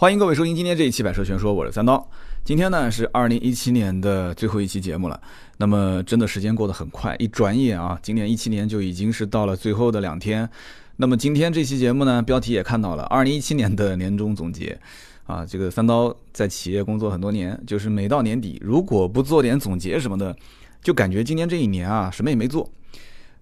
[0.00, 2.08] 欢迎各位收听今天这一期《百车全说》，我是三刀。
[2.42, 5.20] 今天呢是二零一七年的最后一期节目了。
[5.58, 10.48] 那么真的时间过得很快，一转眼啊，今年一七年就已经是到了最后的两天。
[10.96, 14.80] 那么今天这期节目呢，标题也看到了，二零一七年的年终总结
[15.26, 15.44] 啊。
[15.44, 20.34] 这个三刀在企业工作很多年，就是每到年底，如果不做点总结什么的，
[20.82, 22.66] 就感觉今年这一年啊什么也没做。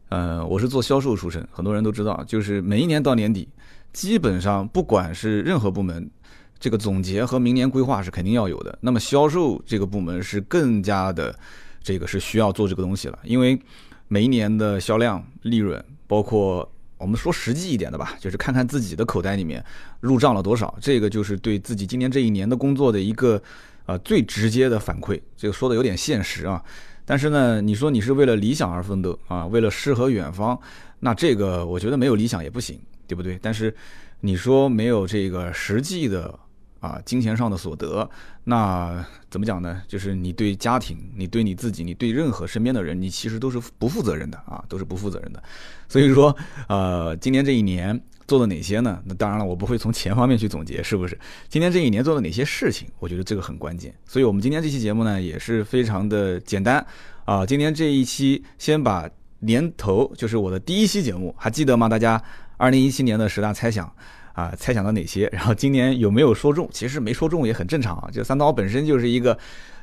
[0.08, 3.48] 呃，我是做销售出身，很多人都知道，就是每一年到年底，
[3.92, 6.10] 基本上不管是任何部门。
[6.60, 8.76] 这个总结和明年规划是肯定要有的。
[8.80, 11.32] 那么销售这个部门是更加的，
[11.82, 13.58] 这个是需要做这个东西了，因为
[14.08, 19.64] 每一年的销量、利润，包括我们说实际一点的吧，就是看看自己的口袋里面
[20.00, 23.40] 入账了多少，这个就是对自己今年这一年的工作的一个
[23.86, 25.20] 呃最直接的反馈。
[25.36, 26.60] 这个说的有点现实啊，
[27.04, 30.58] 但是呢，你说你是为了理想而奋斗啊，为了诗和远方，
[30.98, 33.38] 那这个我觉得没有理想也不行，对不对？
[33.40, 33.72] 但是
[34.22, 36.36] 你说没有这个实际的。
[36.80, 38.08] 啊，金钱上的所得，
[38.44, 39.82] 那怎么讲呢？
[39.88, 45.42] 就是你对家庭，你对你自己，你对任何身边的人，你其实都是不负责任的啊，都是不负责任的。
[45.88, 46.34] 所以说，
[46.68, 49.02] 呃，今年这一年做了哪些呢？
[49.06, 51.18] 那当然了，我不会从钱方面去总结，是不是？
[51.48, 52.86] 今年这一年做了哪些事情？
[53.00, 53.92] 我觉得这个很关键。
[54.06, 56.86] 所以我们今天这期节目呢，也是非常的简单
[57.24, 57.44] 啊。
[57.44, 61.88] 今天这一期先把年头，就是我的第一期节目，还记得吗？
[61.88, 62.22] 大家，
[62.56, 63.92] 二零一七年的十大猜想。
[64.38, 65.28] 啊，猜想到哪些？
[65.32, 66.68] 然后今年有没有说中？
[66.72, 68.08] 其实没说中也很正常啊。
[68.12, 69.36] 就三刀本身就是一个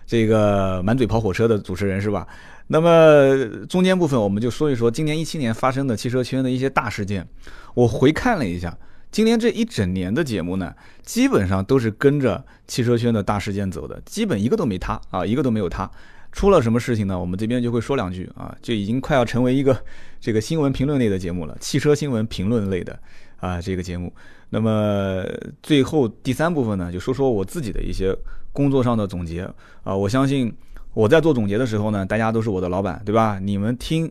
[0.07, 2.25] 这个满嘴跑火车的主持人，是吧？
[2.67, 7.27] 那么中间部分我们就说一说今年一七年发生的汽车圈的一些大事件。
[7.73, 8.77] 我回看了一下，
[9.11, 15.91] 今年这一整年的节目呢，基本上都是跟着汽车圈的大事件走的，基本一个都没塌啊，一个都没有塌。
[16.31, 17.19] 出了什么事情呢？
[17.19, 19.77] 我们这边就会说两句啊，就已经快要成为一个
[20.21, 22.97] 这个新闻评论类的节目了，汽车新闻评论类的
[23.37, 24.11] 啊这个节目。
[24.49, 25.25] 那么
[25.63, 28.15] 最后第三部分呢，就说说我自己的一些
[28.53, 29.49] 工作上的总结
[29.83, 29.95] 啊。
[29.95, 30.53] 我相信
[30.93, 33.39] 我在做总结的时候呢，大家都是我的老板，对吧？
[33.41, 34.09] 你们听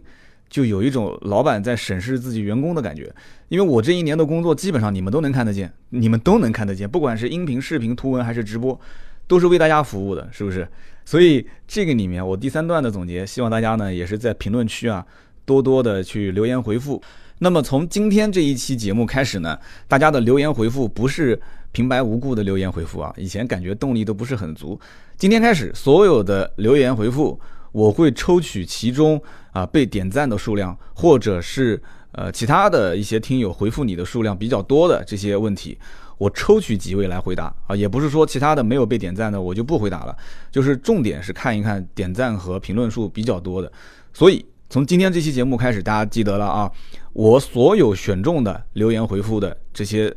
[0.51, 3.11] 就有一种老板在审视自己员工的感觉。
[3.49, 8.79] 因为我这一年的工作基本上你们都能看得见，你们都能看得见，不管是音频、视频、图文还是直播，
[9.27, 10.67] 都是为大家服务的，是不是？
[11.05, 15.07] 所以这个里面我第三段的总结，希望大家呢也是在评论区啊
[15.45, 17.01] 多多的去留言回复。
[17.41, 19.59] 那么从今天这一期节目开始呢，
[19.89, 21.39] 大家的留言回复不是
[21.73, 24.79] 平白无故的留言回复啊，以前感觉动力都不是很足。
[25.17, 27.39] 今天开始，所有的留言回复，
[27.73, 35.77] 我会抽取其中啊被点赞的数量，或者是呃其他的一些听友回复你的数量比较多的这些问题，
[36.17, 40.17] 我抽取几位来回答啊，也不是说其他的没有被点赞的我就不回答了，
[40.53, 43.71] 就是重点是看一看点赞和评论数比较多的，
[44.13, 44.47] 所以。
[44.71, 46.69] 从今天这期节目开始，大家记得了啊！
[47.15, 50.15] 我所有选中的留言回复的这些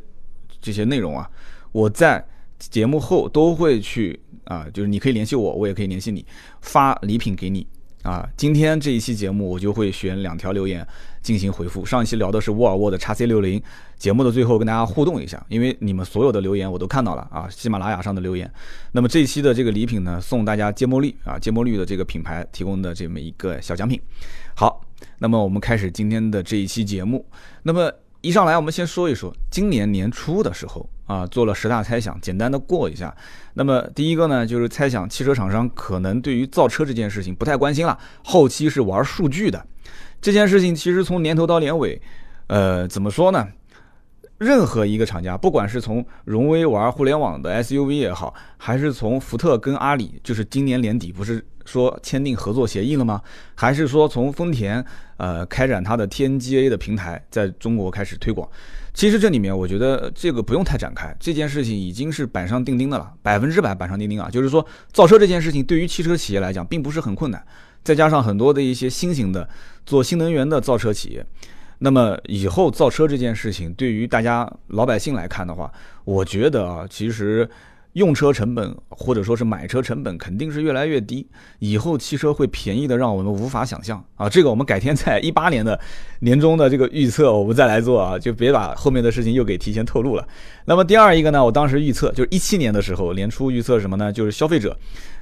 [0.60, 1.30] 这些内容啊，
[1.72, 2.22] 我在
[2.58, 6.26] 节目后都会去啊，就是你可以联系我，我也可以联系你，
[6.60, 7.66] 发礼品给你。
[8.04, 10.86] 啊，今天这一期节目我就会选两条留言
[11.20, 11.84] 进行回复。
[11.84, 13.60] 上一期聊的是沃尔沃的 x C 六零，
[13.96, 18.50] 节目的最后跟大家互动一下，因为你们所有的留言我都看到了啊，喜马拉雅上的留言。
[18.92, 24.00] 那么这一期的这个礼品呢，送大家芥末绿啊，芥末绿的这个品牌提供的这么一个小奖品。
[24.54, 24.80] 好，
[25.18, 27.24] 那么我们开始今天的这一期节目。
[27.62, 30.88] 那么一上来我们先说一说今年年初的时候。
[31.08, 33.16] 啊，做了十大猜想，简单的过一下。
[33.54, 39.66] 那么第一个呢，就是猜想汽车厂商可能对于造车这件事情不太关心了，后期是玩数据的。
[40.20, 41.98] 这件事情其实从年头到年尾，
[42.48, 43.48] 呃，怎么说呢？
[44.36, 53.20] 任何一个厂家，不管是从荣威玩互联网的 SUV 也好，还是从福特跟阿里，就是今年年底不是说签订合作协议了吗？
[53.54, 54.82] 还是说从丰田
[55.18, 58.48] 呃开展它的 TNGA 的平台在中国开始推广？
[58.94, 64.28] 其实这里面我觉得这个不用太展开，这件事情已经是板上钉钉的了，百分之百板上钉钉啊！
[64.30, 67.40] 就是说造车这件事情对于汽车企业来讲并不是很困难，
[67.84, 69.48] 再加上很多的一些新型的
[69.86, 71.24] 做新能源的造车企业。
[71.80, 75.70] 那么以后造车这件事情，对于大家老百姓来看的话，
[76.04, 77.48] 我觉得啊，其实
[77.98, 81.26] 用车成本或者说是买车成本肯定是越来越低。
[81.58, 84.26] 以后汽车会便宜的让我们无法想象啊！
[84.26, 85.78] 这个我们改天在 一八年的
[86.20, 90.26] 年终的这个预测，我们再来做啊，就别把后面的事情又给提前透露了。
[90.64, 94.10] 那么第二一个呢，我当时预测就是一七年的时候年初预测什么呢？
[94.10, 94.74] 就是消费者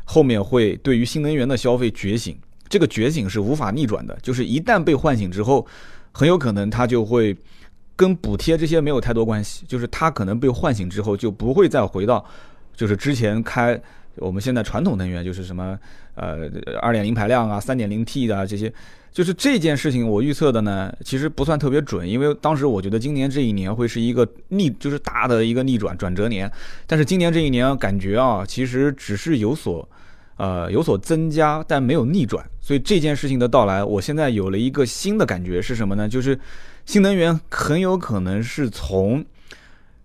[0.04, 2.38] 后面会对于新能源的消费觉醒，
[2.68, 5.66] 这个觉醒是无法逆转的，就是一旦被唤醒之后。
[6.18, 7.36] 很有可能它就会
[7.94, 12.24] 跟补贴这些没有太多关系，就是它可能被唤醒之后就不会再回到，
[12.76, 13.80] 就是之前开
[14.16, 15.76] 我们现在传统能源就是什么
[16.14, 16.48] 呃
[16.80, 18.72] 二点零排量啊、三点零 T 的这些，
[19.10, 26.48] 就是这件事情我预测的呢，其实不算特别准，因为当时我觉得今年这一年会是一个逆，就是大的一个逆转转折年，
[26.86, 29.88] 但是今年这一年感觉啊，其实只是有所。
[30.38, 36.06] 呃，有所增加，但没有逆转，所以这件事情的到来，我现在有了一个新的感觉是什么呢？
[36.06, 36.38] 就是
[36.84, 39.24] 新能源很有可能是从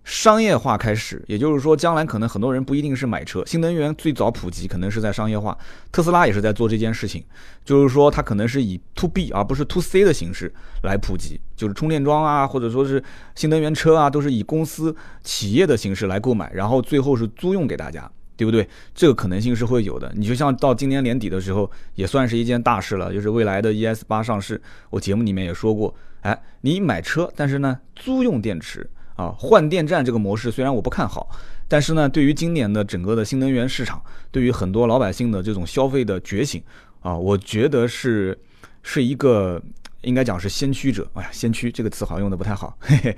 [0.04, 5.58] 商业化开始，也就是说，将来可能很多人不一定是买车，新能源最早普及可能是在商业化，
[5.92, 7.24] 特斯拉也是在做这件事情，
[7.64, 10.54] 就是说它可能是以 to B 而不是 to C 的形式
[10.84, 13.04] 来普及，就是充电桩啊，或者说是
[13.36, 18.10] 新能源车啊，都是以公司企业的形式来购买，然后最后是租用给大家。
[18.38, 18.68] 对不对？
[18.96, 20.12] 这个可能性是会有的。
[20.16, 24.60] 你就像到今年年底的时候，也算是一件大事了，就是未来的 ES 八上市。
[24.90, 28.90] 我节目里面也说过，哎，你买车，但是呢，租用电池
[29.22, 31.30] 啊，换电站这个模式虽然我不看好，
[31.68, 34.02] 但是呢，对于今年的整个的新能源市场，
[34.32, 36.64] 对于很多老百姓的这种消费的觉醒
[37.02, 38.40] 啊，我觉得是
[38.82, 39.62] 是一个。
[40.02, 43.16] 应该讲是先驱者，哎呀，先驱这个词好像用的不太好，嘿嘿，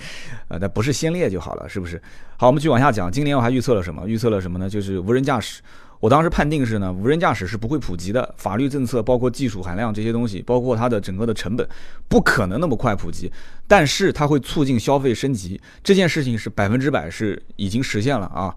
[0.47, 2.01] 呃，但不是先烈就好了，是不是？
[2.37, 3.11] 好，我们继续往下讲。
[3.11, 4.07] 今年我还预测了什么？
[4.07, 4.69] 预测了什么呢？
[4.69, 5.61] 就是无人驾驶。
[5.99, 8.35] 我当时判定是呢，无人驾驶是不会普及的。
[8.37, 11.65] 法律政策包括技术含量这些东西，包括它的整个的成本，
[12.09, 13.31] 不可能那么快普及。
[13.65, 18.53] 但是它会促进消费升级，这件事情是百分之百是已经实现了啊。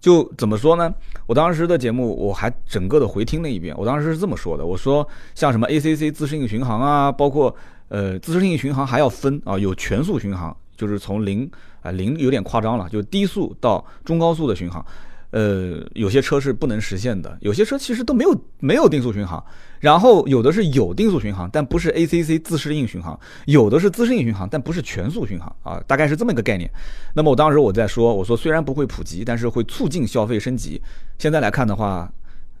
[0.00, 0.92] 就怎么说呢？
[1.26, 7.54] 我当时的节目我还整个的回听了一遍，我当时是这么说的：我说像什么 ACC 自适应巡航啊，包括
[7.88, 11.48] 呃自适应巡航还要分啊，有全速巡航，就是从零
[11.82, 14.84] 啊零有点夸张了，就低速到中高速的巡航。
[15.30, 19.44] 呃，有些车是不能实现的，有些车其实都没有没有定速巡航，
[19.78, 26.68] 然后有的是有定速巡航，但不是 ACC 自适应巡航，有的是自适应巡航，但不是全速巡航啊，大概是这么一个概念。
[27.14, 30.82] 那么我当时我在说，我说虽然不会普及，但是会促进消费升级。
[31.16, 32.12] 现在来看的话，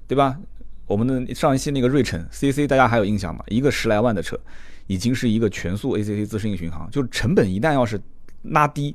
[0.06, 0.38] 对吧？
[0.86, 3.44] 我们的上一期那个瑞城 CC 大家还有印象吗？
[3.48, 4.38] 一个十来万的车，
[4.86, 8.00] 已经是一个全速 ACC 自适应巡航，就是成本一旦要是
[8.42, 8.94] 拉低。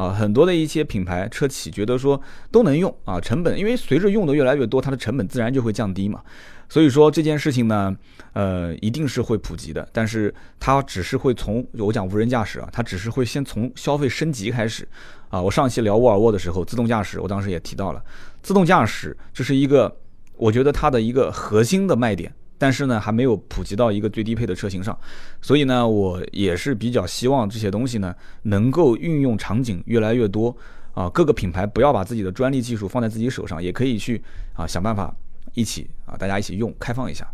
[0.00, 2.18] 啊，很多的一些品牌车企觉得说
[2.50, 6.22] 都能用啊，成本因为随着用的越来越多，它的成本自然就会降低嘛。
[6.70, 7.94] 所以说这件事情呢，
[8.32, 14.88] 呃，一定是会普及的，但是它只是会从我讲无人驾驶啊，它只是会先从消费升级开始
[15.28, 15.42] 啊。
[15.42, 18.02] 我上期聊沃尔沃的时候，自动驾驶，我当时也提到了，
[18.40, 19.94] 自动驾驶这是一个
[20.36, 22.32] 我觉得它的一个核心的卖点。
[22.60, 24.94] 但是呢，还没有普及到一个最低配的车型上，
[25.40, 30.54] 所以呢，我也是比较希望这些东西呢能够运用场景越来越多
[30.92, 31.08] 啊。
[31.08, 34.22] 各个品牌不要把自己的专利技术放在自己手上，也可以去
[34.52, 35.10] 啊想办法
[35.54, 37.26] 一起啊大家一起用，开放一下。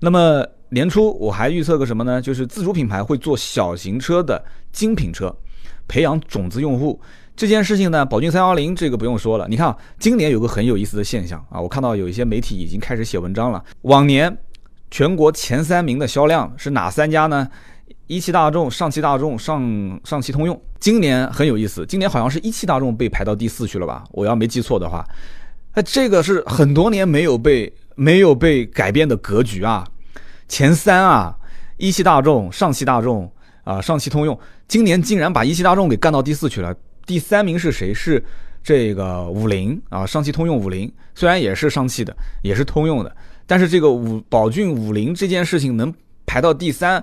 [0.00, 2.20] 那么年初我还预测个什么呢？
[2.20, 5.34] 就是自主品牌会做小型车的精品车，
[5.88, 7.00] 培养种子用户
[7.34, 9.48] 这件事情呢，宝骏三幺零这个不用说了。
[9.48, 14.36] 你看今年有个很有意思的现象啊，我看到有一些媒体已经开始写文章了，往年。
[14.94, 17.48] 全国前三名的销量是哪三家呢？
[18.06, 20.62] 一汽大众、上汽大众、上上汽通用。
[20.78, 24.04] 今年很有意思，今年好像是一汽大众被排到第四去了吧？
[24.12, 25.04] 我要没记错的话，
[25.74, 29.84] 那这个是很多年没有被没有被改变的格局啊！
[30.46, 31.36] 前三啊，
[31.76, 33.28] 一汽大众、上汽大众
[33.64, 34.38] 啊、上汽通用，
[34.68, 36.72] 今年竟然把一汽大众给干到第四去了。
[37.04, 37.92] 第三名是谁？
[37.92, 38.24] 是
[38.62, 43.12] 这个五菱啊，上汽通用五菱，虽然也是上汽的，也是通用的。
[43.46, 45.92] 但是这个五宝骏五菱这件事情能
[46.24, 47.02] 排到第三，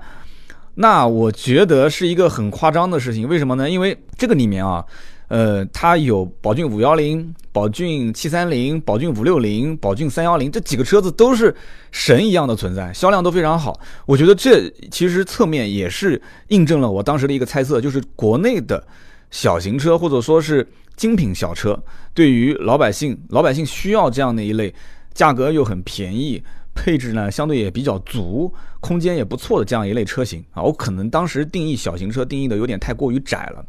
[0.75, 3.27] 那我觉得是一个很夸张的事情。
[3.27, 3.69] 为什么呢？
[3.69, 4.83] 因为这个里面啊，
[5.27, 11.55] 呃，它有宝骏五幺零、宝骏七三零、宝骏五六零、宝骏三幺零这几个车子都是
[11.91, 13.79] 神一样的存在，销量都非常好。
[14.05, 18.83] 我觉得这其实侧面也是印证了我当时的一个猜测，就是国内的
[19.29, 21.77] 小型车或者说是精品小车，
[22.13, 24.73] 对于老百姓，老百姓需要这样的一类。
[25.13, 26.41] 价格又很便宜，
[26.73, 33.65] 配置呢相对也比较足，空间也不错的这样一类车型啊，我可能当时定义小型车定义的有点太过于窄了，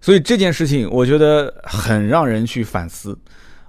[0.00, 3.16] 所以这件事情我觉得很让人去反思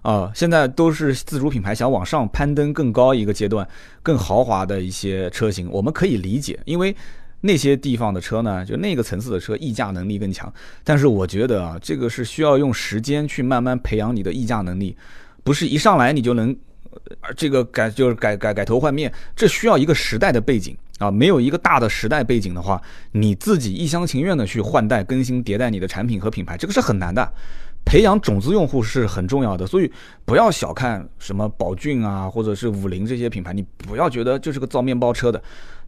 [0.02, 0.32] 啊。
[0.34, 3.68] 现在都是自主品牌想往上攀登更高一个阶段，
[4.02, 6.96] 更豪华的一些车型，我们可以理解，因为
[7.42, 10.52] 那些地方的车呢，就那个层次的车溢价能力更强。
[10.84, 14.96] 但是我觉得啊，这个是需要用时间去慢慢培养你的溢价能力，
[15.44, 16.56] 不是一上来你就能。
[17.20, 21.10] 而这个改就是改改改头换面，这需要一个时代的背景啊！
[21.10, 22.82] 没有一个大的时代背景的话，
[23.12, 27.32] 你自己一厢情愿的去换代、更新、迭代你的产品和品牌，这个是很难的。
[27.84, 29.92] 培养种子用户是很重要的，所以
[30.24, 35.42] 不要小看什么宝骏啊，或者是五菱这些品牌，你不要觉得就是个造面包车的。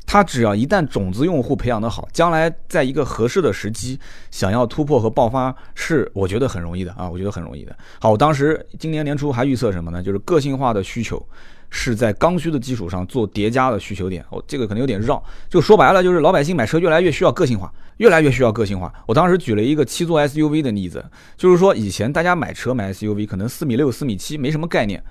[0.05, 7.75] 它只要一旦种子用户培养的好，将来在一个合适的时机想要突破和爆发，是我觉得很容易的啊，我觉得很容易的。
[8.00, 10.03] 好，我当时今年年初还预测什么呢？
[10.03, 11.25] 就是个性化的需求
[11.69, 14.24] 是在刚需的基础上做叠加的需求点。
[14.29, 18.93] 哦，这个可能有点绕，就说白了就是老百姓买车越来越需要个性化，越来越需要个性化。
[19.07, 21.03] 我当时举了一个七座 SUV 的例子，
[21.36, 25.01] 就是说以前大家买车买 SUV 可能四米六、四米七没什么概念，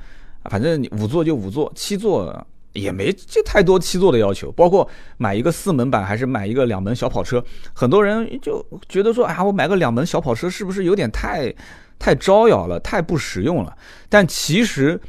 [0.45, 2.47] 反正五座就五座，七座。
[2.73, 4.89] 也没这太多七座的要求，包括
[5.19, 11.55] 买一个四门版还是买一个两门小跑车，很多人就觉得说，啊，我买个两门小跑车是不是有点太
[11.99, 13.77] 太招摇了，太不实用了？
[14.09, 15.01] 但其实，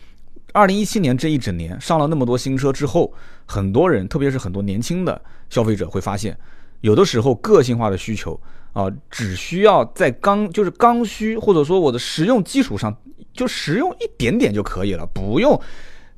[0.51, 3.13] 二零一七年这一整年上了那么多新车之后，
[3.46, 6.38] 很多人，特别是很多年轻的消费者会发现，
[6.82, 8.39] 有的时候个性化的需求
[8.74, 12.93] 啊，只需要在刚就是刚需或者说我的实用基础上，
[13.34, 15.60] 就实用一点点就可以了，不用。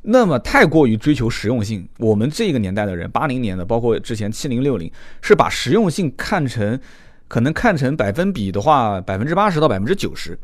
[0.07, 6.79] 那么太过于追求实用性，我们这个年代的人，八零年的，包括之前七零六零，是把实用性看成，
[7.27, 10.37] 可能看成百分比的话，百分之八十到百分之九十。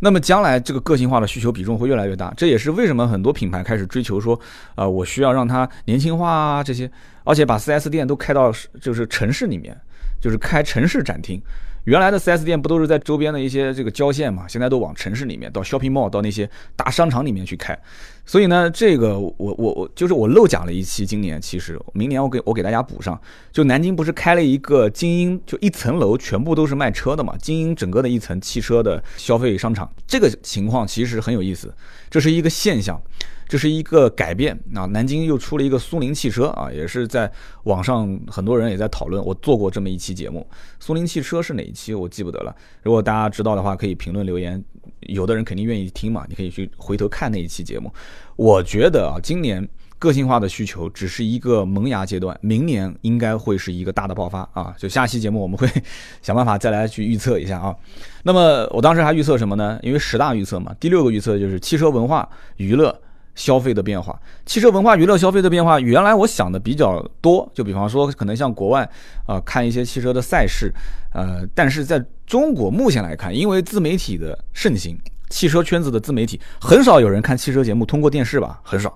[0.00, 4.38] 那么将来这个个性化的需求比重会越来越大，这也是为什么很多品牌开始追求说，
[4.74, 6.90] 啊，我需要让它年轻化啊这些，
[7.24, 9.74] 而且把 4S 店都开到就是城市里面，
[10.20, 11.40] 就是开城市展厅。
[11.84, 14.46] 原来的 4S 店不都是在周边的一些这个郊县嘛？
[14.46, 17.78] 现在都往城市里面，到 shopping mall，到那些大商场里面去开。
[18.24, 21.04] 所以呢，这个我我我就是我漏讲了一期。
[21.04, 23.20] 今年其实明年我给我给大家补上。
[23.52, 27.36] 就南京不是开了一个精英，就一层楼全部都是卖车的嘛？
[27.38, 31.74] 精英整个的一层汽车的消费商场，这个情况其实很有意思，
[32.08, 33.00] 这是一个现象。
[33.48, 34.86] 这是一个改变啊！
[34.92, 37.28] 南京又出了一个苏宁汽车啊，也是在
[37.64, 39.20] 网上很多人也在讨论。
[39.24, 40.46] 我做过这么一期节目，
[40.78, 42.54] 苏宁汽车是哪一期我记不得了。
[42.84, 44.64] 如果大家知道的话，可以评论留言。
[45.00, 47.92] 有的人肯定愿意听嘛，你可以去回头看那一期节目。
[48.36, 49.66] 我觉得啊，今年
[49.98, 54.74] 个性化的需求只是一个萌芽阶段，明年应该会是一个大的爆发啊！
[54.78, 55.68] 就下期节目我们会
[56.22, 57.74] 想办法再来去预测一下啊。
[58.22, 59.78] 那么我当时还预测什么呢？
[59.82, 62.98] 因为十大预测嘛，第六个预测就是汽车文化娱乐。
[63.40, 68.86] 消费的变化，汽车文化娱乐消费的变化，原来我想的比较多，就比方说可能像国外
[69.26, 70.70] 啊看一些汽车的赛事，
[71.14, 74.94] 呃，但是在中国目前来看，因为自媒体的盛行，
[75.30, 78.94] 汽车圈子的自媒体很少有人看汽车节目通过电视吧，很少，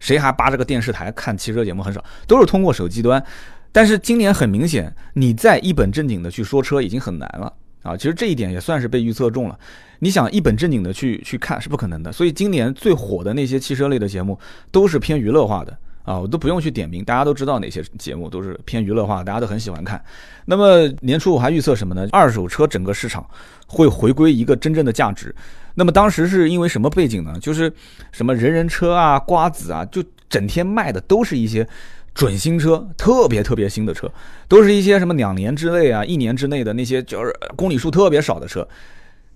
[0.00, 3.22] 谁还扒着个电视台看汽车节目很少，都是通过手机端。
[3.70, 7.52] 但是今年很明显，你再一本正经的去说车已经很难了。
[7.84, 9.56] 啊，其实这一点也算是被预测中了。
[10.00, 14.36] 你想一本正经的去去看是不可能的，所以今年最火的那些汽车类的节目
[14.72, 20.02] 都是偏娱乐化的啊，我都不用去点名，大家都知道哪些节目都是偏娱乐化，大家都很喜欢看。
[20.46, 22.08] 那么年初我还预测什么呢？
[22.10, 23.24] 二手车整个市场
[23.66, 25.34] 会回归一个真正的价值。
[25.74, 27.38] 那么当时是因为什么背景呢？
[27.40, 27.72] 就是
[28.12, 31.66] 什么人人车啊、瓜子啊，就整天卖的都是一些。
[32.14, 34.10] 准新车，特别特别新的车，
[34.46, 38.66] 都是一些什么两年之内啊、一年之内的那些，就是公里数特别少的车。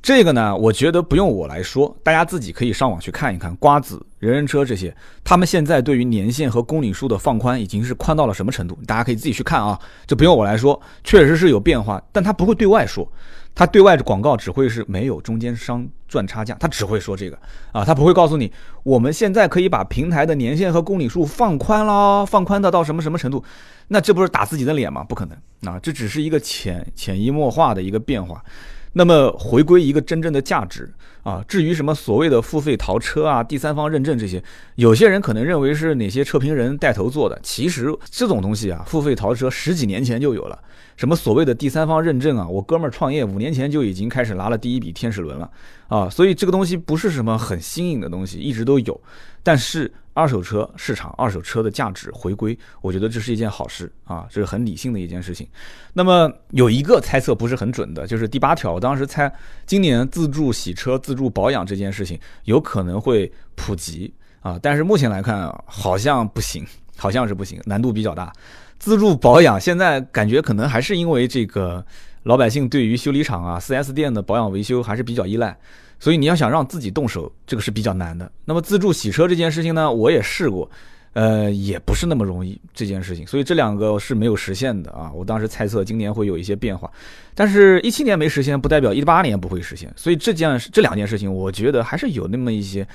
[0.00, 3.54] 这个呢，我觉得不用我来说，大家自己可以上网去看一看。
[3.56, 8.78] 瓜子、人人车这些，他们现在对于年限和公里数的放宽，已经是宽到了什么程度？
[8.86, 13.10] 大家可以自己去看啊，就不用我来说，确实是有变化，但他不会对外说。
[13.54, 17.38] 他对外的广告只会是没有中间商赚差价，他只会说这个
[17.72, 18.52] 啊，他不会告诉你
[18.82, 23.42] 我们现在可以把平台的年限和公里数放宽了，放宽的到什么什么程度，
[23.88, 25.02] 那这不是打自己的脸吗？
[25.02, 28.44] 不可能啊，这只是一个潜潜移默化的一个变化。
[28.92, 30.90] 那么回归一个真正的价值
[31.22, 34.42] 啊，至于什么所谓的付费淘车啊、第三方认证这些，
[34.76, 40.58] 有些人可能认为是哪些测评人带头做的，其实这种东西啊，付费淘车十几年前就有了。
[40.96, 42.48] 什么所谓的第三方认证啊？
[42.48, 45.48] 我哥们儿创业五年前就已经开始拿了第一笔天使轮了
[45.86, 46.10] 啊！
[46.10, 49.00] 所以这个东西不是什么很新颖的东西，一直都有。
[49.48, 55.48] 但是二手车市场，二手车的价值回归，我觉得这是一件好事啊，这是很理性的一件事情。
[55.94, 59.32] 那么有一个猜测不是很准的，就是第八条，我当时猜
[59.64, 66.62] 今年自助洗车、自助保养这件事情有可能会普及啊，但是目前来看好像不行，
[66.98, 68.30] 好像是不行，难度比较大。
[68.78, 71.82] 自助保养现在感觉可能还是因为这个
[72.24, 75.56] 老百姓对于修理厂啊、4S 店的保养维修还是比较依赖，
[75.98, 78.30] 所以你要想让自己动手，这个是比较难的。
[78.44, 80.70] 那么自助洗车这件事情呢，我也试过，
[81.12, 85.10] 呃，也不是那么容易这件事情，所以这两个是没有实现的啊。
[85.12, 86.90] 我当时猜测今年会有一些变化，
[87.34, 89.92] 但是一七年没实现，不代表一八年不会实现。
[89.96, 92.86] 所以这件这两件事情，我觉得还是有那么一些。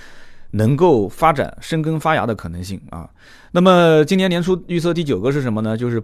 [0.56, 3.10] 能够发展生根发芽的可能性啊，
[3.52, 5.76] 那么今年年初预测第九个是什么呢？
[5.76, 6.00] 就是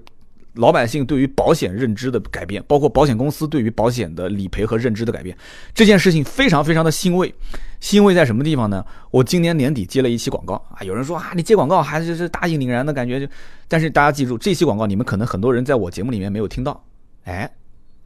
[0.53, 5.37] 老百姓对于保险认知的改变，包括保险公司对于保险的理赔和认知的改变，
[5.73, 7.33] 这件事情非常非常的欣慰。
[7.79, 8.85] 欣慰在什么地方呢？
[9.11, 13.27] 我今年年底接了一期广告啊，有人说啊，你接广告还是是大义凛然的感觉，就
[13.67, 16.83] 但是大家记住，这期广告你们可能很多人在我节目里面没有听到，
[17.23, 17.49] 哎。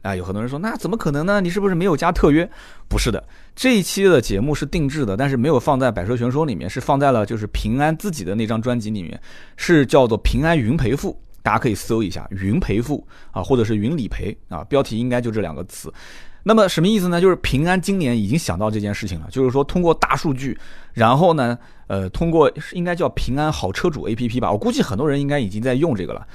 [0.02, 1.40] 啊，有很多人说，那怎么可能呢？
[1.40, 2.46] 你是不是没有加特约？
[2.90, 3.24] 不是的，
[3.56, 9.18] 这一期的节目是定制的，但是没有放在百车全说里面，是放在了就是平安自己的那张专辑里面，
[9.56, 15.92] 是叫做平安云赔付，大家可以搜一下云赔付啊，或者是云理赔啊，标题应该就这两个词。
[16.42, 17.20] 那么什么意思呢？
[17.20, 20.58] 就是平安今年已经想到这件事情了，就是说通过大数据，
[20.94, 26.26] 然后呢，呃，通过应该叫平安好车主 APP 吧，我估计很多人应该已经在用这个了。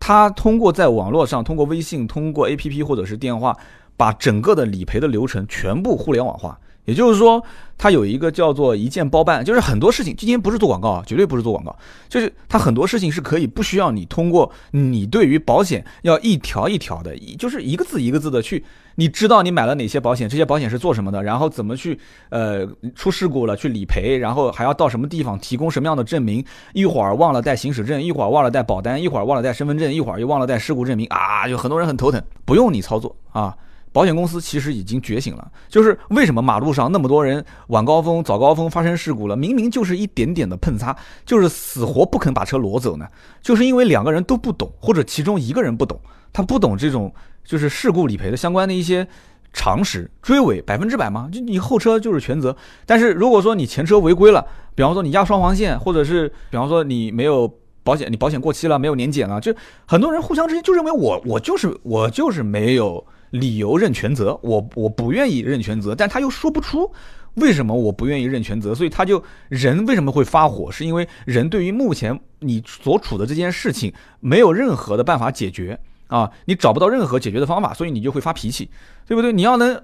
[0.00, 3.56] 他通过在网络上，通过微信，通过 APP 或者是电话，
[3.96, 6.58] 把整个的理赔的流程全部互联网化。
[6.86, 7.44] 也就是说，
[7.76, 11.76] 它有一个叫做一键包办，就是很多事情，今天不是做广告啊，绝对不是做广告，
[12.08, 18.64] 就是它很多事情是可以不需要你通过你对于保险要一条一条的，就是一个字一个字的去，
[18.94, 21.98] 你知道你买了哪些保险，这些保险是做什么的，然后怎么去
[22.30, 33.56] 呃出事故了去理赔，然后还要到什么地方提供什么样的证明，一会儿忘了带行驶证，一会儿忘了带保单，一会儿忘了带身份证，一会儿又忘了带事故证明啊，有很多人很头疼，不用你操作啊。
[33.96, 43.08] 保险公司其实已经觉醒了，就是为什么马路上那么多人晚高峰、早高峰发生事故了，明明就是一点点的碰擦，就是死活不肯把车挪走呢？
[43.40, 45.98] 就是因为两个人都不懂，或者其中一个人不懂，
[46.30, 47.10] 他不懂这种
[47.42, 49.08] 就是事故理赔的相关的一些
[49.54, 50.10] 常识。
[50.20, 51.30] 追尾百分之百吗？
[51.32, 57.50] 就你后车就是全责，但是如果说你前车违规了，比方说你压双黄线，或者是比方说你没有
[57.82, 59.54] 保险，你保险过期了，没有年检了，就
[59.86, 63.02] 很多人互相之间就认为我我就是我就是没有。
[63.30, 66.90] 理由认全责，我我不愿意认全责，但他又说不出
[67.34, 70.70] 为什么我不愿意认全责，所以他就人为什么会发火？
[70.70, 78.70] 是因为人对于目前你所处的这件事情没有任何的办法解决啊，你找不到任何解决的方法，所以你就会发脾气，
[79.06, 79.32] 对不对？
[79.32, 79.82] 你要能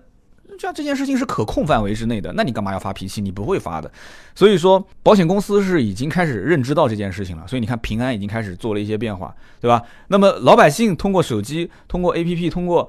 [0.59, 3.21] 像这件事情是可控范围之内的，那你干嘛要发脾气？
[3.21, 3.91] 你不会发的。
[4.35, 9.83] 所以说，保险公司是已经开始认知到这件事情了，所以你看平安已经开始做了一些变化，对吧？
[10.09, 12.89] 那么老百姓通过手机、通过 APP、通过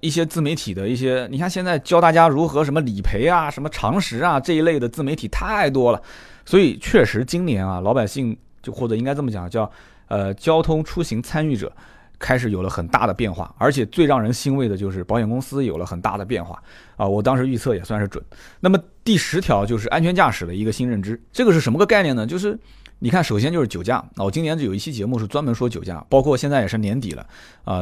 [0.00, 6.02] 一些自媒体的一些，你看现在教大家如何什么理赔啊、什么常识啊这一类的自媒体太多了，
[6.44, 9.70] 所以确实今年啊，老百姓就或者应该这么讲，叫
[10.08, 11.72] 呃交通出行参与者
[12.18, 16.62] 开始有了很大的变化，而且最让人欣慰的就是保险公司有了很大的变化
[16.96, 18.24] 啊，我当时预测也算是准。
[18.60, 22.26] 那么第十条就是安全驾驶的一个新认知，这个是什么个概念呢？
[22.26, 22.58] 就是。
[23.02, 24.04] 你看，首先就是酒驾。
[24.14, 27.26] 那我今年有一期节目是专门说酒驾，包括现在也是年底了，
[27.64, 27.80] 啊，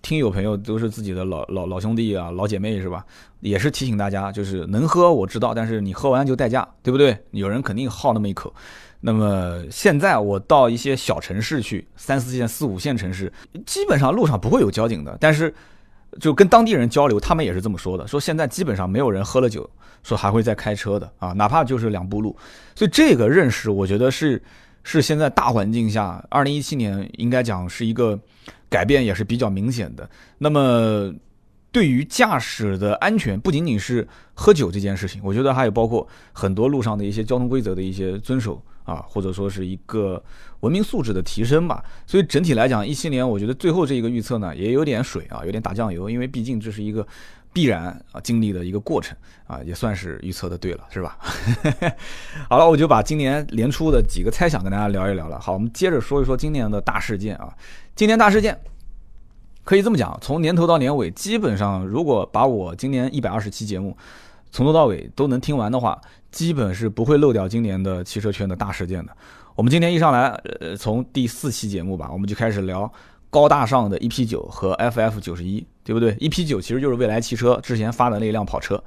[0.00, 3.04] 听友朋友都是自己的老老老兄弟啊、老姐妹是吧？
[3.40, 7.18] 也是提醒大家，就是能喝我知道，但是你喝完就代驾，对不对？
[7.32, 8.54] 有人肯定好那么一口。
[9.00, 13.32] 那么现在我到一些小城市去，三四线、四五线城市，
[13.66, 15.52] 基本上路上不会有交警的，但是
[16.18, 19.68] 就跟当地人交流，他们也是这么说的，说现在基本上没有人喝了酒。
[20.02, 22.34] 说还会再开车的啊，哪怕就是两步路，
[22.74, 24.42] 所以这个认识，我觉得是
[24.82, 28.18] 是现在大环境下，二零一七年应该讲是一个
[28.70, 30.08] 改变，也是比较明显的。
[30.38, 31.12] 那么
[31.72, 40.22] 对于驾驶的安全，不仅仅是喝酒这件事情，我觉得还有包括很多路上的一些交通规则的一些遵守啊，或者说是一个
[40.60, 41.84] 文明素质的提升吧。
[42.06, 47.06] 所以整体来讲，一七年我觉得最后这一个预测呢，也有点水啊，有点打酱油，因为毕竟这是一个。
[47.52, 49.16] 必然啊，经历的一个过程
[49.48, 51.18] 啊，也算是预测的对了，是吧？
[52.48, 55.36] 好了，我就把今年年初的几个猜想跟大家聊一聊了。
[55.40, 57.52] 好，我们接着说一说今年的大事件啊。
[57.96, 58.56] 今年大事件
[59.64, 63.96] 可以这么讲，从年头到年尾，基本上如果把我今年一百二十期节目
[64.50, 66.00] 从头到尾都能听完的话，
[66.32, 69.16] 基本是不会漏掉今年的汽车圈的大事件的。
[69.54, 70.28] 我们今天一上来，
[70.60, 72.90] 呃，从第四期节目吧，我们就开始聊。
[73.32, 78.82] 高大上的 EP 九和 FF 九十一，对不对？EP 九其实就是蔚来汽车之前发的那辆跑车，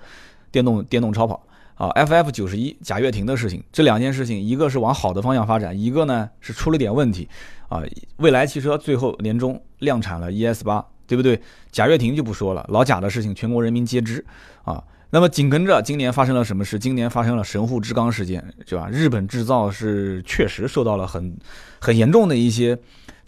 [0.51, 1.41] 电动电动超跑
[1.75, 1.89] 啊。
[1.91, 7.27] FF 九十一贾跃亭的事情，这两件事情，一个是往好的方向发展，一个呢是出了点问题
[7.69, 7.81] 啊。
[8.17, 11.39] 蔚来汽车最后年终量产了 ES 八，对不对？
[11.71, 14.23] 贾跃亭就不说了，老贾的事情全国人民皆知
[14.63, 14.83] 啊。
[15.09, 16.79] 那么紧跟着今年发生了什么事？
[16.79, 18.89] 今年发生了神户制钢事件，对吧？
[18.89, 21.38] 日本制造是确实受到了很
[21.79, 22.77] 很严重的一些。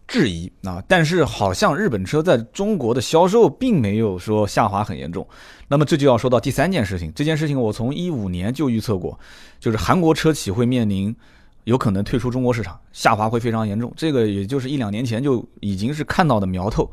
[0.08, 5.28] 质疑啊，但是好像日本车在中国的销售并没有说下滑很严重。
[5.68, 9.20] 那么这就要说到第三件事情，这件事情我从一五年就预测过，
[9.60, 11.16] 就是韩国车企会面临
[11.64, 13.92] 有可能退出中国市场，下滑会非常严重。
[13.98, 16.92] 这个也就是一两年前就已经是看到的苗头。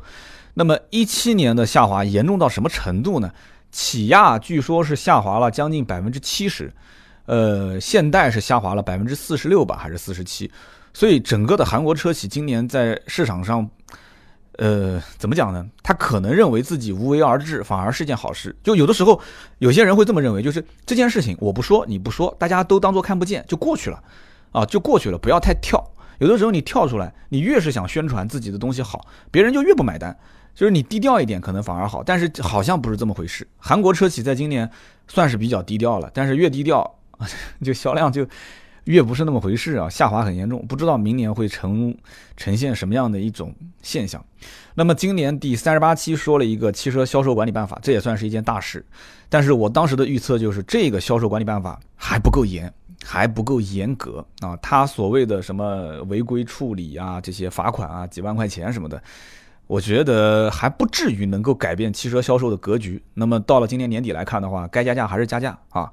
[0.55, 3.31] 那么一七年的下滑严重到什么程度呢？
[3.71, 6.71] 起亚据说是下滑了将近百分之七十，
[7.25, 10.51] 呃，现代是下滑了百分之四十六吧，还是四十七？
[10.93, 13.67] 所以整个的韩国车企今年在市场上
[14.59, 15.67] 呃，怎么讲呢？
[15.81, 18.55] 他可能认为自己无为而治，反而是件好事。
[18.63, 19.19] 就有的时候，
[19.57, 24.03] 有些人会这么认为，就是这件事情我不说，你不说，大家都当做看不见，就过去了，
[24.51, 25.83] 啊，就过去了，不要太跳。
[26.19, 30.15] 有的时候你跳出来，你越是想宣传自己的东西好，别人就越不买单。
[30.53, 32.03] 就是你低调一点，可能反而好。
[32.03, 33.47] 但是好像不是这么回事。
[33.57, 34.69] 韩国车企在今年
[35.07, 36.99] 算是比较低调了，但是越低调，
[37.63, 38.23] 就销量就。
[38.85, 41.95] 越不是那么回事啊，下滑很严重，不知道明年会呈
[42.35, 44.23] 呈现什么样的一种现象。
[44.75, 48.85] 那么今年第三十八期说了一个汽车销售管理办法，这也算是一件大事。
[49.29, 52.71] 但是我当时的预测就是这个销售管理办法还不够严，
[53.03, 54.57] 还不够严格啊。
[54.57, 59.01] 他所谓的什么违规处理啊，这些罚款啊，几万块钱什么的，
[59.67, 63.01] 我觉得还不至于能够改变汽车销售的格局。
[63.13, 65.89] 那么到了今年年底来看的话，该加价还是加价啊。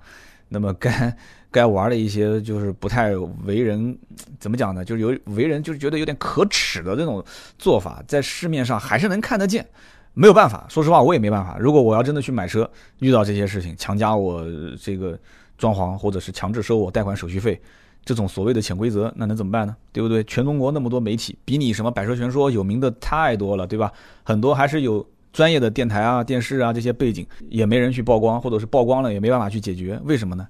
[0.49, 1.17] 那么该。
[1.51, 3.97] 该玩的一些就是不太为人
[4.39, 4.85] 怎么讲呢？
[4.85, 7.25] 就是有为人就是觉得有点可耻的这种
[7.59, 9.67] 做法，在市面上还是能看得见。
[10.13, 11.57] 没有办法，说实话我也没办法。
[11.59, 14.45] 如果我要真的去买车，遇到这些事情，强加我
[14.81, 15.19] 这个
[15.57, 17.59] 装潢，或者是强制收我贷款手续费，
[18.05, 19.77] 这种所谓的潜规则，那能怎么办呢？
[19.93, 20.23] 对不对？
[20.25, 23.93] 全中国那么多媒体，比你什么百车全说有名的太多了，对吧？
[24.25, 30.47] 很多还是有专业的电台啊、电视啊这些背景，也没人去曝光，或者是曝光了也没办法去解决，为什么呢？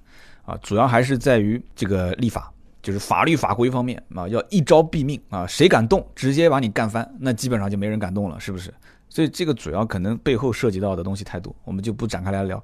[0.51, 2.51] 啊，主要还是在于这个立法，
[2.83, 8.73] 就是法律法规方面啊，要一招毙命啊，谁敢动，直接把你干翻，那基本上就没人敢动了，是不是？
[9.07, 12.61] 所以这个主要可能背后涉及到的东西太多，我们就不展开来聊。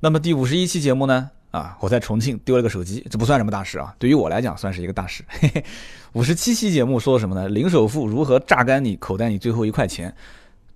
[0.00, 1.30] 那么第五十一期节目呢？
[1.50, 5.24] 啊，我在重庆丢了个手机，这不算什么大事啊，对于我来讲算是一个大事。
[6.12, 7.48] 五十七期节目说什么呢？
[7.48, 10.14] 零首付如何榨干你口袋里最后一块钱？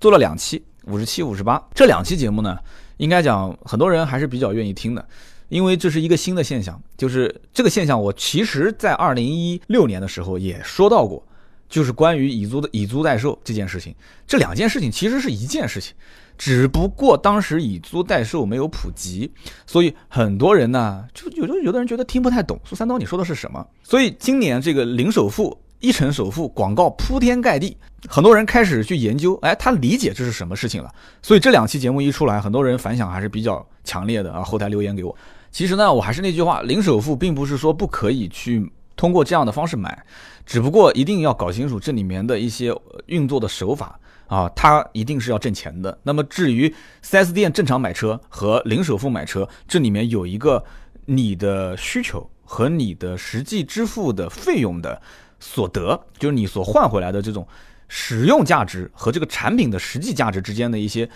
[0.01, 2.57] 做了两期，五十七、五十八这两期节目呢，
[2.97, 5.07] 应该讲很多人还是比较愿意听的。
[5.51, 11.23] 因为这是一个新的现象，就是这个现象，我其实在二零一六年的时候也说到过，
[11.69, 13.95] 就是关于以租的以租代售这件事情，
[14.27, 15.93] 这两件事情其实是一件事情，
[16.39, 19.31] 只不过当时以租代售没有普及，
[19.67, 23.67] 所以很多人呢，就有的有的人觉得听不太懂，说三刀你说的是什么？
[23.83, 27.77] 所以今年这个零首付、一成首付广告铺天盖地，
[28.09, 30.95] 很多人开始去研究，哎，他理解这是什么事情了。
[31.21, 35.17] 所以这两期节目一出来，很多人反响还是比较强烈的啊，后台留言给我。
[35.51, 40.05] 其实呢，我还是那句话，零首付并不是说不可以去通过这样的方式买，
[40.47, 42.73] 只不过一定要搞清楚这里面的一些
[43.07, 45.99] 运作的手法啊，它一定是要挣钱的。
[46.05, 50.65] 那么至于 4S 店正常买车和零首付买车，这里面有一个
[51.07, 55.03] 你的需求和你的实际支付的费用的
[55.41, 57.45] 所得，就是你所换回来的这种
[57.89, 61.11] 使用价值和这个产品的实际价值之间的一些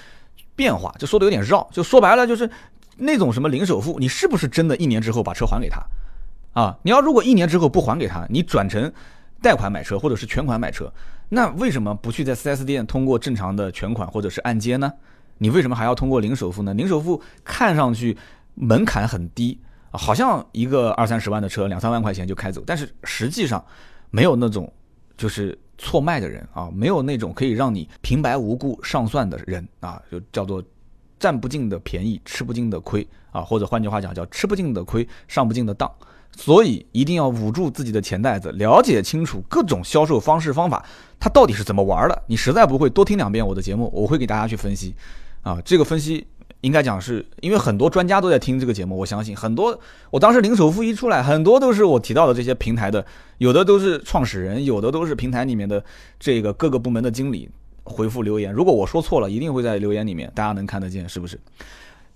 [0.57, 2.51] 变化，就说的有点绕，就说白了就是。
[2.97, 5.83] 那种什么零首付，你是不是真的一年之后把车还给他？
[6.53, 8.93] 啊，你要如果一年之后不还给他，你转成
[9.43, 10.93] 贷款买车或者是全款买车，
[11.29, 14.93] 那为什么不去在 4S 店通过正常的全款或者是按揭呢？
[15.39, 16.73] 你为什么还要通过零首付呢？
[16.75, 18.17] 零首付看上去
[18.55, 19.59] 门槛很低，
[19.91, 23.65] 好像一个二三十万的车两三万块钱就开走，但是实际上
[24.11, 24.73] 没有那种
[25.17, 30.63] 就是错卖的人啊，没有那种可以让你平白无故上算的人啊，就叫做。
[31.25, 35.91] 占不尽的便宜，吃不尽的亏啊，或者换句话讲，叫吃不尽的亏，上不尽的当。
[36.37, 40.85] 所以一定要捂住自己的钱袋子，了解清楚各种销售方式方法，
[41.19, 42.23] 它到底是怎么玩的。
[42.27, 44.95] 你实在不会，多听两遍我的节目，我会给大家去分析。
[45.41, 46.27] 啊，这个分析
[46.61, 49.81] 应该讲是因为很多专家都在听这个节目，我相信很多。
[50.11, 53.07] 我当时零首付一出来，很多都是我提到的这些平台的，
[53.39, 55.83] 有的都是创始人，有的都是平台里面的
[56.21, 57.49] 这个各个部门的经理。
[57.85, 61.39] 回复留言，如果我说错了，一定会在留言里面，大家能看得见，是不是？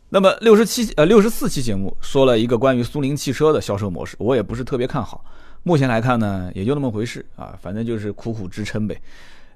[0.09, 5.23] 那么六十七呃六十四期节目说了一个关于苏宁汽车的销售模式，我也不是特别看好。
[5.63, 8.99] 目前来看呢，也就那么回事啊，反正就是苦苦支撑呗。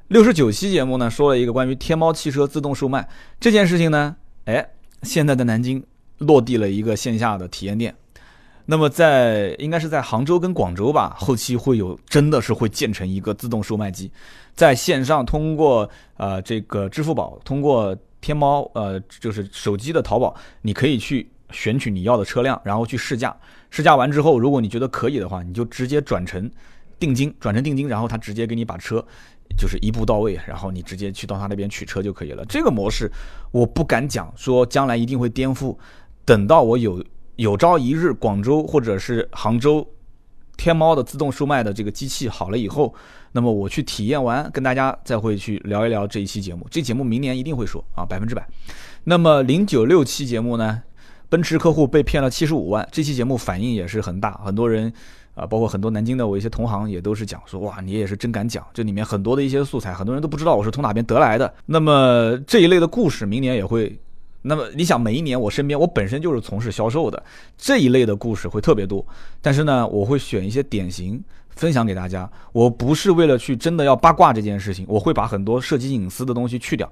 [0.09, 3.09] 六十九期节目呢，说了一个关于天猫汽车自动售卖
[3.41, 4.69] 这件事情呢，哎，
[5.05, 5.83] 现在的南京
[6.19, 7.95] 落地了一个线下的体验店。
[8.73, 14.11] 那么在应该是在杭州跟广州吧，后期会有真的是会建成一个自动售卖机，
[14.55, 23.37] 在线上通过呃这个支付宝，通过天猫呃就是手机的淘宝，你可以去选取你要的车辆，然后去试驾，
[23.69, 26.51] 试驾完之后，如果你觉得可以的话，你就直接转成
[26.99, 29.05] 定金，转成定金，然后他直接给你把车
[29.59, 32.43] 就是一步到位，然后你直接去到他那边取车就可以了。
[32.47, 33.13] 这个模式
[33.51, 35.77] 我不敢讲说将来一定会颠覆，
[36.25, 37.05] 等到我有。
[37.43, 39.85] 有朝一日，广州或者是杭州，
[40.57, 42.95] 天猫的自动售卖的这个机器好了以后，
[43.33, 46.65] 那么我去体验完，跟大家再会去聊一聊这一期节目。
[46.71, 48.47] 这节目明年一定会说啊，百分之百。
[49.03, 50.81] 那么零九六期节目呢，
[51.29, 54.93] 奔驰客户被骗了七十五万，这期节目反应也是很大，很多人
[55.35, 61.53] 啊，包括很多南京的我一些同行也都是讲说，哇，你也是真敢讲，这里面很多的一些素材，很多人都不知道我是从哪边得来的。
[61.67, 63.99] 那么这一类的故事，明年也会。
[64.43, 67.23] 那么你想，每一年我身边我本身就是从事销售的
[67.57, 69.07] 这一类的故事会特别多，
[69.41, 72.29] 但是呢，我会选一些典型分享给大家。
[72.53, 76.91] 我不是为了去真的要八卦这件事情，我会把很多涉及隐私的东西去掉。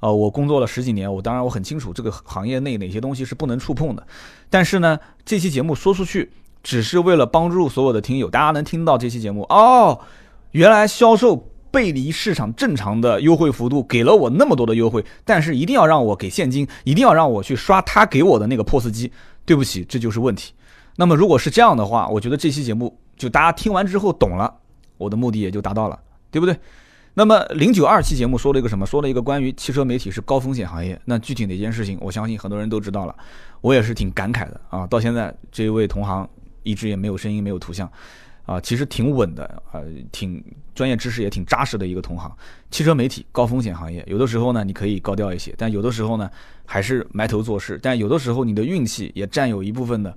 [0.00, 4.06] 呃，我工作了十几年，我当然我很清楚这个行业内哪些东西是不能触碰的。
[4.48, 6.30] 但是呢，这期节目说出去，
[6.62, 10.00] 只是为了帮助所有的听友，大家能听到这期节目哦，
[10.52, 11.50] 原来销售。
[11.76, 19.12] 背离市场正常的优惠幅度，给了我那么多的优惠，但是一定要让我给现金，一定要让我去刷他给我的那个 POS 机。
[19.44, 20.54] 对不起，这就是问题。
[20.96, 24.50] 那么如果是这样的话，我觉得这期节目就大家听完之后懂了，
[24.96, 26.56] 我的目的也就达到了，对不对？
[27.12, 28.86] 那么零九二期节目说了一个什么？
[28.86, 30.98] 说了一个关于汽车媒体是高风险行业。
[31.04, 33.14] 那具体哪件事情，我相信很多人都知道了。
[33.60, 34.86] 我也是挺感慨的啊。
[34.86, 36.26] 到现在这一位同行
[36.62, 37.90] 一直也没有声音，没有图像。
[38.46, 39.82] 啊，其实挺稳的啊，
[40.12, 42.34] 挺专业知识也挺扎实的一个同行。
[42.70, 46.30] 汽车媒体高风险行业，有的时候呢你可以高调一些，但有的时候呢
[46.64, 47.78] 还是埋头做事。
[47.82, 50.16] 但有的时候你的运气也占有一部分的，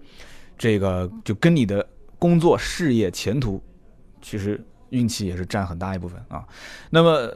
[0.58, 1.84] 这个就跟你的
[2.20, 3.60] 工作、事业、前途，
[4.22, 6.46] 其实运气也是占很大一部分啊。
[6.92, 7.28] 那么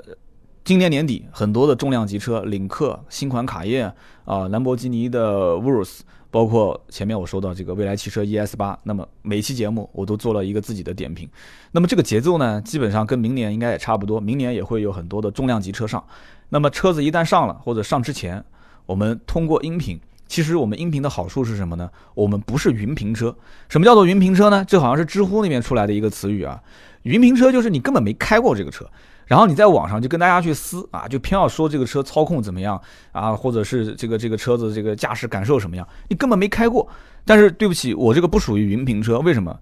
[0.64, 3.92] 今年年底，很多的重量级车，领克新款卡宴
[4.26, 6.02] 啊，兰博基尼的 Urus。
[6.34, 11.30] 包括前面我说到这个未来汽车 ES 八，那么每期节目我都做了一个自己的点评。
[11.74, 14.20] 那么这个节奏呢，基本上跟明年应该也差不多。
[14.20, 16.04] 明年也会有很多的重量级车上。
[16.50, 18.44] 那么车子一旦上了，或者上之前，
[18.88, 21.88] 我们通过音频，其实我们音频的好处是什么呢？
[22.16, 23.36] 我们不是云评车。
[23.70, 24.66] 什么叫做云评车呢？
[24.68, 26.60] 这好像是知乎那边出来的一个词语啊。
[27.04, 28.90] 云评车就是你根本没开过这个车。
[29.26, 32.80] 然后你在网上就跟大家去撕啊，就偏要说这个车操控怎么样
[33.12, 36.88] 啊，或者是这个这个车子这个驾驶感受什么样，你根本没开过。
[37.26, 39.58] 但是对不起，我这个不属于云评车，为什么？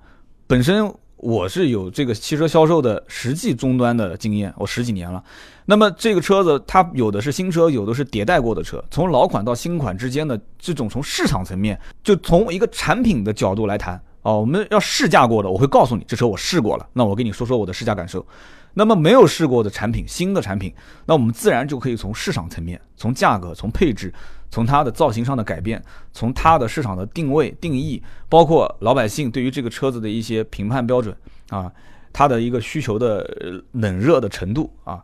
[0.48, 5.24] 本身我是有这个汽车销售的实际终端的经验，我十几年了。
[5.66, 18.26] 那么这个车子它有的是新车，有的是迭代过的车，从老款到新款之间的这种从市场层面，就从一个产品的角度来谈哦，我们要试驾过的，我会告诉你这车我试过了，那我跟你说说我的试驾感受。
[18.74, 20.74] 那么没有试过的产品，新的产品，
[21.06, 24.14] 那我们自然就可以从市场层面、从价格、从配置、
[24.50, 31.16] 从它的造型上的改变、从它的市场的定位定义，包括老百姓对于这个车子的一些评判标准
[31.50, 31.72] 啊，
[32.14, 35.04] 它的一个需求的冷热的程度啊，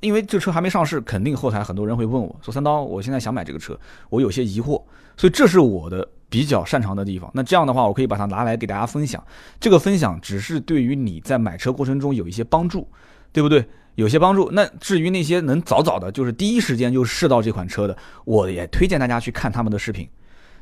[0.00, 3.78] 因为这车还没上市，肯定后台很多人会问我说：“三刀，我现在想买这个车，
[4.10, 4.82] 我有些疑惑。”
[5.16, 6.08] 所以这是我的。
[6.36, 9.24] 比较擅长的地方，那这样的话，我可以把它拿来给大家分享。
[9.58, 12.86] 这个分享只是对于你在买车过程中有一些帮助，
[13.32, 13.66] 对不对？
[13.94, 14.50] 有些帮助。
[14.52, 17.96] 那至于那些能早早的，就是第一时间就试到这款车的，
[18.26, 20.06] 我也推荐大家去看他们的视频，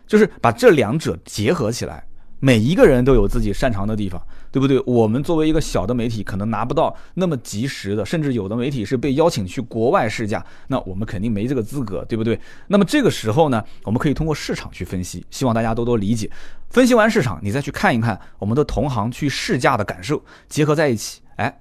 [0.07, 2.07] 就是把这两者结合起来。
[2.39, 4.23] 每一个人都有自己擅长的地方，
[4.55, 4.81] 对不对？
[4.87, 12.39] 我们作为一个小的媒体，可能拿不到那么及时的，甚至有的媒体是被邀请去国外试驾，那我们肯定没这个资格，对不对？
[12.69, 16.31] 那么这个时候呢，我们可以通过市场去分析，希望大家多多理解。
[16.71, 21.53] 分析完市场，你再去看一看我们的同行去试驾的感受，结合在一起，哎，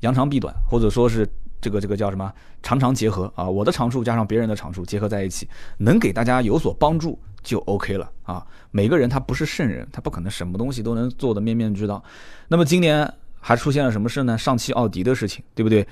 [0.00, 1.28] 扬长避短，或者说是
[1.60, 2.32] 这个这个叫什么
[2.62, 3.46] 长长结合啊？
[3.46, 7.18] 我的长处加上别人的长处结合在一起，能给大家有所帮助。
[7.48, 8.46] 就 OK 了啊！
[8.70, 12.04] 每个人他不是圣人，他不可能什么东西都能做的面面俱到。
[12.46, 14.36] 那么今年还出现了什么事呢？
[14.36, 15.86] 上汽奥迪的事情，对不对？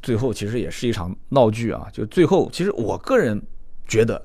[0.00, 1.88] 最后其实也是一场闹剧啊！
[1.92, 3.42] 就最后，其实我个人
[3.88, 4.24] 觉得，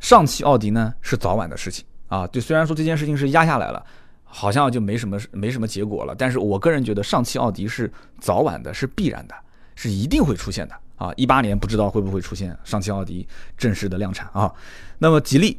[0.00, 2.26] 上汽奥迪呢是早晚的事情啊。
[2.26, 3.82] 就虽然说这件事情是压下来了，
[4.22, 9.34] 好像就没什么没什么结果了，但是我个人觉得上汽奥迪是早晚的，是必然的，
[9.74, 11.10] 是一定会出现的啊！
[11.16, 14.52] 一八年不知道会不会出现上汽奥迪正式的量产啊？
[14.98, 15.58] 那么吉利。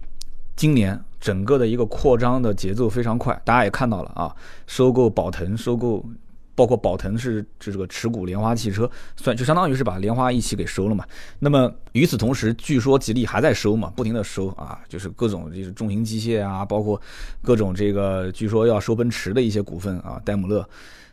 [0.59, 4.35] 今年整个的一个扩张的节奏非常快，大家也看到了啊，
[4.67, 6.05] 收购宝腾，收购
[6.53, 11.05] 包括宝腾是这个持股莲花汽车，算就相当于是把莲花一起给收了嘛。
[11.39, 17.01] 那么与此同时，据说吉利还在收嘛，不停的收啊，就是各种就是重型机械啊，包括
[17.41, 20.67] 各种这个据说要收奔驰的一些股份啊，戴姆勒。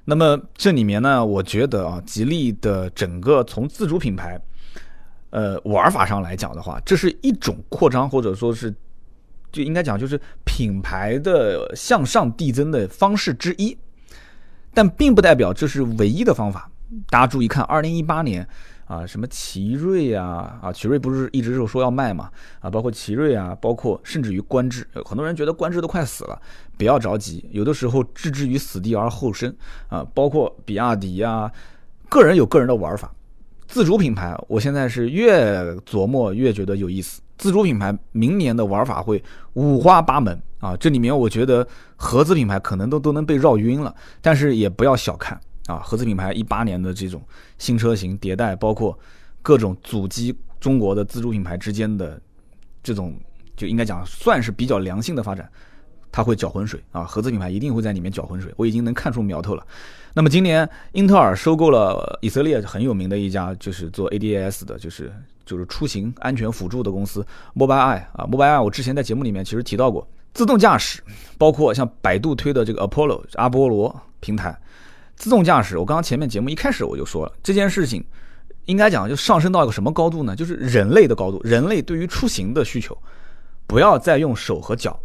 [0.05, 4.41] 那么这里面呢，我觉得啊，吉利的整个从自主品牌，
[5.31, 8.75] 呃玩法上来讲的话，这是一种扩张或者说是。
[9.57, 13.75] 就应该讲，就是品牌的向上递增的方式之一，
[14.75, 16.71] 但并不代表这是唯一的方法。
[17.09, 18.47] 大家注意看，二零一八年
[18.85, 26.39] 啊，什么奇瑞啊，啊，奇瑞不是一直是说要卖嘛，啊，包括奇瑞啊，包括甚至于观致，很多人觉得观致都快死了，
[26.77, 29.51] 不要着急，有的时候置之于死地而后生
[29.89, 31.51] 啊，包括比亚迪啊，
[32.11, 33.11] 个人有个人的玩法。
[33.67, 37.21] 自主品牌，我现在是越琢磨越觉得有意思。
[37.37, 40.75] 自主品牌明年的玩法会五花八门啊！
[40.77, 45.77] 这里面我觉得合资品牌可能都都能被绕晕了，但是也不要小看啊！
[45.85, 47.23] 合资品牌一八年的这种
[47.59, 48.99] 新车型迭代，包括
[49.43, 52.19] 各种阻击中国的自主品牌之间的
[52.83, 53.15] 这种，
[53.55, 55.47] 就应该讲算是比较良性的发展，
[56.17, 57.05] 它会搅浑水啊！
[57.05, 59.63] 合资品牌一定会在里面搅浑水，我已经能看出苗头了。
[60.15, 65.13] 那么今年英特尔收购了以色列很有名的一家就是做 ADAS 的，就是。
[65.45, 67.25] 就是出行安全辅助的公司
[67.55, 71.01] Mobileye 啊，Mobileye 我之前在节目里面其实提到过，自动驾驶，
[71.39, 74.59] 包括像百度推的这个 Apollo 阿波罗平台，
[75.15, 78.05] 自动驾驶，我刚刚前面节目一开始我就说了，这件事情
[78.65, 80.35] 应该讲就上升到一个什么高度呢？
[80.35, 82.99] 就是人类的高度，人类对于出行的需求，
[83.69, 84.99] 不要再用手和脚，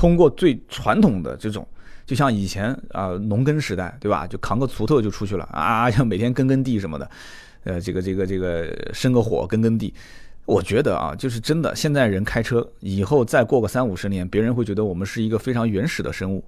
[0.00, 1.66] 通过最传统的这种，
[2.06, 4.26] 就像以前啊农耕时代，对吧？
[4.26, 7.10] 就扛个锄头就出去了啊，像每天耕耕地什么的。
[7.64, 9.92] 呃，这个这个这个生个火耕耕地，
[10.46, 11.76] 我觉得啊，就是真的。
[11.76, 16.42] 现在人开车，以后再过个三五十年，别人会觉得我们是一个非常原始的生物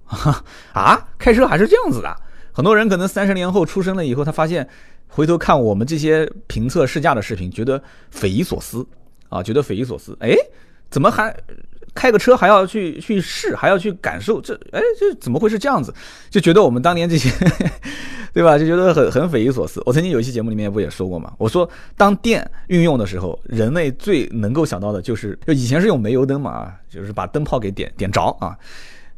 [0.73, 1.07] 啊！
[1.19, 2.17] 开车还是这样子的。
[2.55, 4.67] 很多人可能三十年后出生了以后，他发现
[5.09, 8.87] 回头看我们这些评测试驾的视频，觉得匪夷所思
[9.29, 10.17] 啊，觉得匪夷所思。
[10.21, 10.35] 哎，
[10.89, 11.37] 怎么还
[11.95, 14.41] 开个车还要去去试，还要去感受？
[14.41, 15.93] 这哎，这怎么会是这样子？
[16.31, 17.31] 就觉得我们当年这些。
[18.35, 18.59] 对吧？
[18.59, 19.83] 就觉得很很匪夷所思。
[19.85, 21.35] 我曾经有一期节目里面不也说过嘛？
[21.37, 28.57] 我说当电运用的时候，人类最能够想到的就是，就以前是用煤油灯嘛啊，就是把灯泡给点点着啊，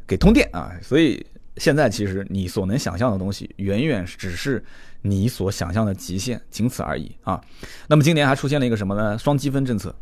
[0.05, 0.69] 给通电啊。
[0.81, 4.61] 所以现在其实你所能想象的东西，远远只是
[5.01, 7.39] 你所想象的极限，仅此而已啊。
[7.87, 9.17] 那么今年还出现了一个什么呢？
[9.17, 9.95] 双积分政策，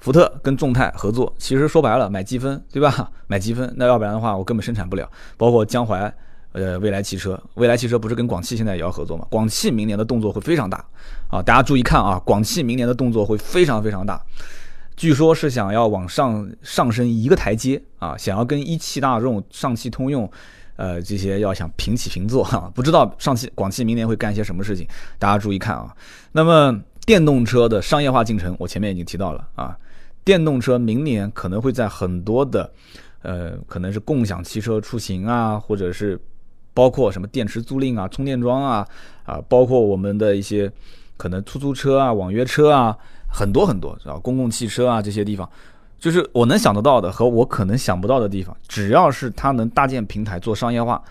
[0.00, 3.10] 福特跟众泰合作，其实说白了买积分，对吧？
[3.26, 5.10] 买积分，那要不然的话我根本生产不了。
[5.36, 6.12] 包括江淮。
[6.52, 9.26] 呃，未来汽车，未来汽车不是跟广汽现在也要合作吗？
[9.30, 10.82] 广汽明年的动作会非常大
[11.30, 11.42] 啊！
[11.42, 14.20] 大家注意看啊，广汽明年的动作会非常非常大，
[14.96, 20.28] 据说是想要往上上升一个台阶啊，想要跟一汽大众、上汽通用，
[20.76, 22.72] 呃，这些要想平起平坐哈。
[22.74, 24.88] 不知道上汽、广汽明年会干些什么事情？
[25.18, 25.94] 大家注意看啊。
[26.32, 29.76] 那么电动车的商业化进程，我前面已经提到了啊，
[30.28, 32.70] 电动车明年可能会在很多的，
[33.22, 36.20] 呃，可能是共享汽车出行啊，或者是。
[36.74, 38.86] 包括什么电池租赁啊、充电桩啊，
[39.24, 40.70] 啊，包括我们的一些
[41.16, 42.96] 可能出租车啊、网约车啊，
[43.28, 44.16] 很多很多，是吧？
[44.22, 45.48] 公共汽车啊这些地方，
[45.98, 51.02] 就是我能想得到的和我可能想不到的地方，只要是它能搭建平台做商业化，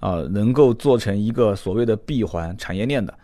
[0.00, 3.16] 啊，能够做成一个所谓的闭环产业链的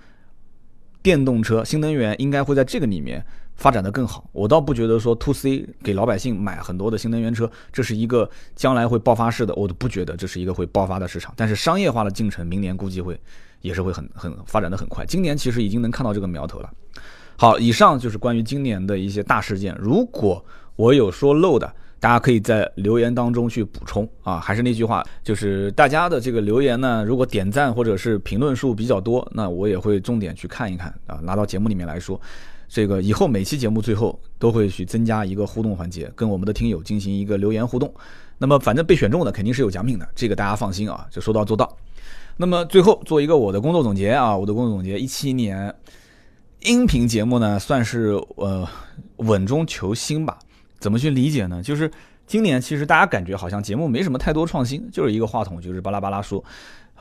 [1.03, 3.25] 电动车、新能源，应该会在这个里面。
[3.59, 11.35] 发展的更好，我倒不觉得说 to C 给老百姓买很多的新能源车，这是一个将来会爆发式的，我都不觉得这是一个会爆发的市场。
[11.37, 13.21] 但是商业化的进程，明年估计会
[13.61, 15.05] 也是会很很发展的很快。
[15.05, 16.71] 今年其实已经能看到这个苗头了。
[17.37, 19.77] 好，以上就是关于今年的一些大事件。
[19.81, 20.45] 如果
[20.77, 21.69] 我有说漏的，
[21.99, 24.39] 大家可以在留言当中去补充啊。
[24.39, 32.21] 还是那句话，就是大家的这个留言呢，如果点赞或者是评论数比较多，那我也会重点去看一看啊，拿到节目里面来说。
[32.69, 37.93] 这个以后每期节目最后都会去增加一个互动环节，跟我们的听友进行一个留言互动。
[38.37, 41.77] 那么反正被选中的肯定是有奖品的，这个大家放心啊，就说到做到。
[42.37, 45.75] 那么最后做一个我的工作总结啊，我的工作总结，一七年
[46.61, 48.69] 音频节目呢算是呃
[49.17, 50.39] 稳中求新吧。
[50.79, 51.63] 怎么去理解呢？
[51.63, 51.91] 就是
[52.27, 56.45] 今年其实大家感觉好像节目没什么太多创新，就是一个话筒就是巴拉巴拉说。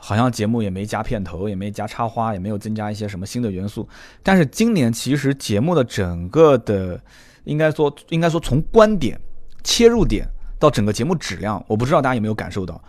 [0.00, 3.86] 好像节目也没加片头，也没加插花，也没有增加一些什么新的元素。
[4.22, 7.00] 但是今年其实节目的整个的，
[7.44, 9.20] 应该说应该说从观点
[9.62, 10.26] 切入点
[10.58, 12.82] 到整个节目质量，我不知道大家有没有感受到。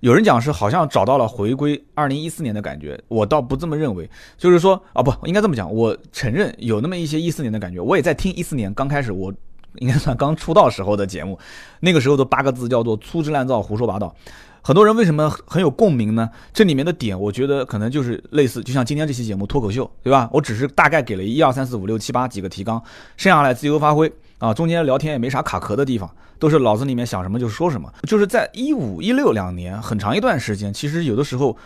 [0.00, 4.08] 有人讲是好像找到了回归二零一四年的感觉，我倒不这么认为。
[4.36, 7.80] 就是说啊，不应该这么讲，我承认有那么一些一四年的感觉。
[7.80, 9.32] 我也在听一四年刚开始，我
[9.78, 11.38] 应该算刚出道时候的节目，
[11.80, 14.14] 那个时候的八个字叫做粗制滥造、胡说八道。
[14.62, 16.28] 很多人为什么很有共鸣呢？
[16.52, 20.28] 这里面的点，我觉得可能就是类似，就像今天这期节目脱口秀，对吧？
[20.32, 22.82] 我只是大概给了一二三四五六七八几个提纲，
[23.16, 24.52] 剩下来自由发挥啊。
[24.52, 26.10] 中间聊天也没啥卡壳的地方，
[26.40, 27.88] 都是脑子里面想什么就说什么。
[28.08, 31.56] 就是在一五一六两年很长一段时间，其实有的时候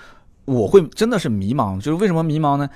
[0.44, 2.68] 我会真的是迷茫，就是为什么迷茫呢？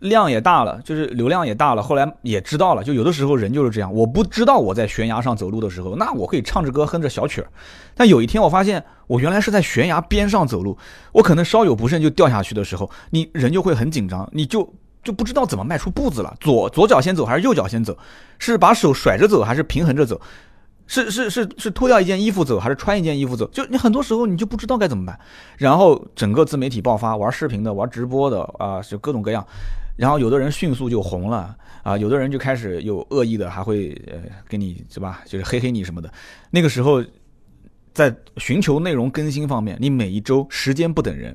[0.00, 1.82] 量也大了，就是流量也大了。
[1.82, 3.92] 后来也知道了，就有的时候人就是这样。
[3.92, 7.48] 我不知道我在悬崖上走路的时候，那我可以唱着歌哼着小曲儿。
[7.94, 10.76] 但有一天我发现，我原来是在悬崖边上走路，
[11.12, 16.34] 我可能稍有不慎就掉下去的时候，你人就会很紧张，你就就不知道怎么迈出步子了。
[16.40, 17.96] 左左脚先走还是右脚先走？
[18.38, 20.20] 是把手甩着走还是平衡着走？
[20.86, 23.46] 是是是是脱掉一件衣服走还是穿一件衣服走？
[23.48, 25.18] 就你很多时候你就不知道该怎么办。
[25.56, 29.44] 然后整个自媒体爆发，玩视频的、玩直播的啊，就各种各样。
[29.96, 34.18] 然后有的人迅速就红了啊，有的人就开始有恶意的，还会呃
[34.48, 36.12] 给你是吧，就是黑黑你什么的。
[36.50, 37.02] 那个时候，
[37.94, 41.34] 在寻求内容更新方面，你每一周时间不等人，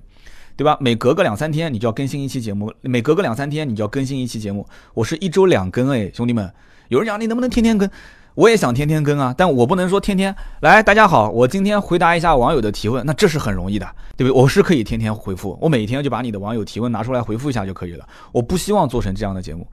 [0.56, 0.78] 对吧？
[0.80, 4.68] 每隔个两三天你就要更新一期节目，每隔个两三天你就要更新一期节目。
[4.94, 6.54] 我是一周两更哎，兄弟们，
[6.90, 7.90] 有人讲你能不能天天更？
[8.36, 10.82] 我也想天天更啊，但我不能说天天来。
[10.84, 14.42] 大家好，我今天回答一下网友的提问，那这是很容易的，对不对？
[14.42, 18.08] 我是可以天天回复，我每天就把你的网友提问拿出来回复一下就可以了。
[18.32, 19.68] 我不希望做成这样的节目，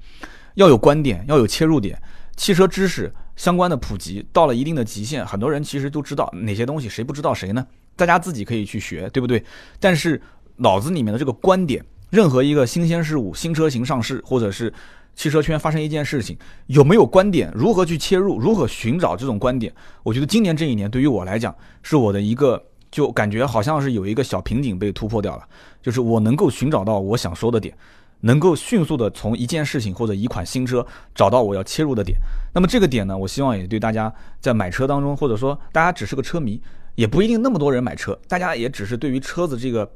[0.55, 2.01] 要有观点，要有切入点。
[2.37, 7.65] 汽车知识相关的普及到了一定的极限，很多人其实都知道哪些东西，谁不知道谁呢？
[7.95, 9.45] 大家自己可以去学，对不对？
[9.79, 10.21] 但是
[10.57, 14.73] 脑子里面的这个观点，任何一个新鲜事物、新车型上市，或者是。
[15.17, 16.37] 汽车圈发生一件事情，
[16.67, 17.51] 有没有观点？
[17.55, 18.39] 如何去切入？
[18.39, 19.75] 如何寻找这种观点？
[20.03, 21.53] 我觉得今年这一年对于我来讲，
[21.83, 25.43] 是我的一个就感觉好像是有一个小瓶颈被突破掉了，
[25.83, 27.75] 就是我能够寻找到我想说的点，
[28.21, 32.19] 能够迅速的从一件事情或者一款新车找到我要切入的点。
[32.55, 36.61] 那么这个点呢，我希望也对大家在买车当中，或者说大家只是个车迷，
[36.95, 39.91] 也不一定那么多人买车，大家也只是对于车子这个。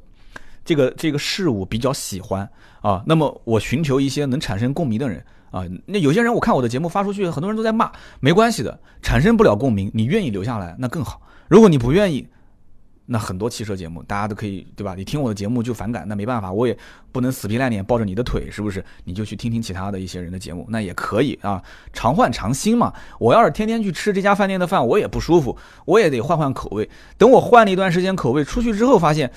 [0.64, 2.48] 这个这个事物比较喜欢
[2.80, 5.64] 啊，那么我寻求一些能产生共鸣的人啊。
[5.86, 7.90] 那有些人我看我的节目发出去，很多人都在骂，
[8.20, 11.20] 没关系的，产生不了共鸣，你愿意留下来那更好。
[11.48, 12.26] 如果你不愿意，
[13.06, 14.94] 那很多汽车节目大家都可以对吧？
[14.94, 16.78] 你听我的节目就反感，那没办法，我也
[17.10, 18.84] 不能死皮赖脸抱着你的腿，是不是？
[19.02, 21.60] 你就去听听其他的一些人的节目，那也可以啊。
[21.92, 22.92] 常换常新嘛。
[23.18, 25.56] 我要是天天去吃这家饭店的饭，我也不舒服，
[25.86, 26.88] 我也得换换口味。
[27.18, 29.32] 等我换了一段时间口味，出去之后发现。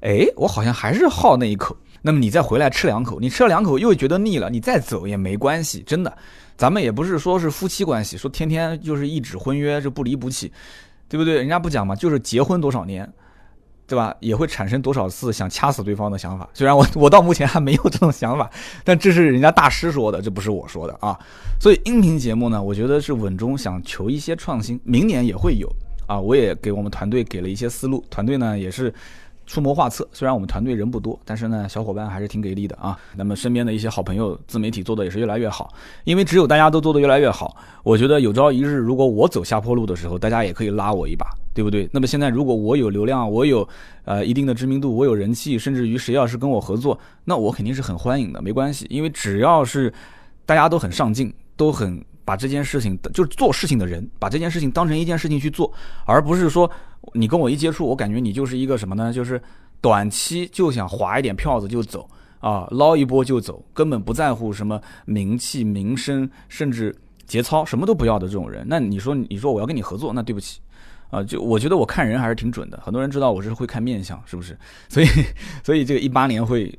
[0.00, 1.76] 哎，我好像还是好那一口。
[2.00, 6.16] 那么你再回来吃两口，你吃了两口又觉得腻了，你再走也没关系，真的。
[6.56, 10.52] 咱们也不是说是夫妻关系，说天天就是一纸婚约就不离不弃，
[11.08, 11.34] 对不对？
[11.34, 13.12] 人家不讲嘛，就是结婚多少年，
[13.86, 14.14] 对吧？
[14.20, 16.48] 也会产生多少次想掐死对方的想法。
[16.54, 18.48] 虽然我 我到目前还没有这种想法，
[18.84, 21.18] 但这是人家大师说的，这不是我说的啊。
[21.60, 25.68] 所以音频节目呢，我觉得是稳中想求一些创新，明年也会有
[26.06, 26.18] 啊。
[26.18, 28.94] 我也给我们团队给了一些思路，团队呢也是。
[29.48, 32.96] 出谋划策，虽然我们团队人不多，但是呢，小伙伴还是挺给力的啊。
[33.16, 35.72] 那么身边的一些好朋友，自媒体做的也是越来越好。
[36.04, 41.88] 因为只有大家都做的越来越好，我觉得有朝一日，如果我走下坡路的时候，大家也可以拉我一把，对不对？
[41.90, 43.66] 那么现在如果我有流量，我有
[44.04, 48.86] 呃一定的知名度，我有人气，甚至于谁要是跟我合作，那我肯定是很欢迎的，没关系。
[48.90, 49.90] 因为只要是
[50.44, 52.04] 大家都很上进，都很。
[52.28, 55.72] 把这件事情，就是做事情的人，把这件事情当成一件事情去做，
[56.04, 56.70] 而不是说
[57.14, 59.12] 你跟我一接触，我感觉你就是一个什么呢？
[59.12, 59.40] 就是
[59.80, 62.08] 短期就想划一点票子就走
[62.40, 66.94] 啊，捞一波就走，根本不在乎什么名气、名声，甚至
[67.26, 68.64] 节操，什么都不要的这种人。
[68.68, 70.60] 那你说，你说我要跟你合作，那对不起
[71.10, 72.78] 啊，就我觉得我看人还是挺准的。
[72.84, 74.58] 很多人知道我是会看面相，是不是？
[74.88, 75.06] 所以，
[75.64, 76.78] 所以这个一八年会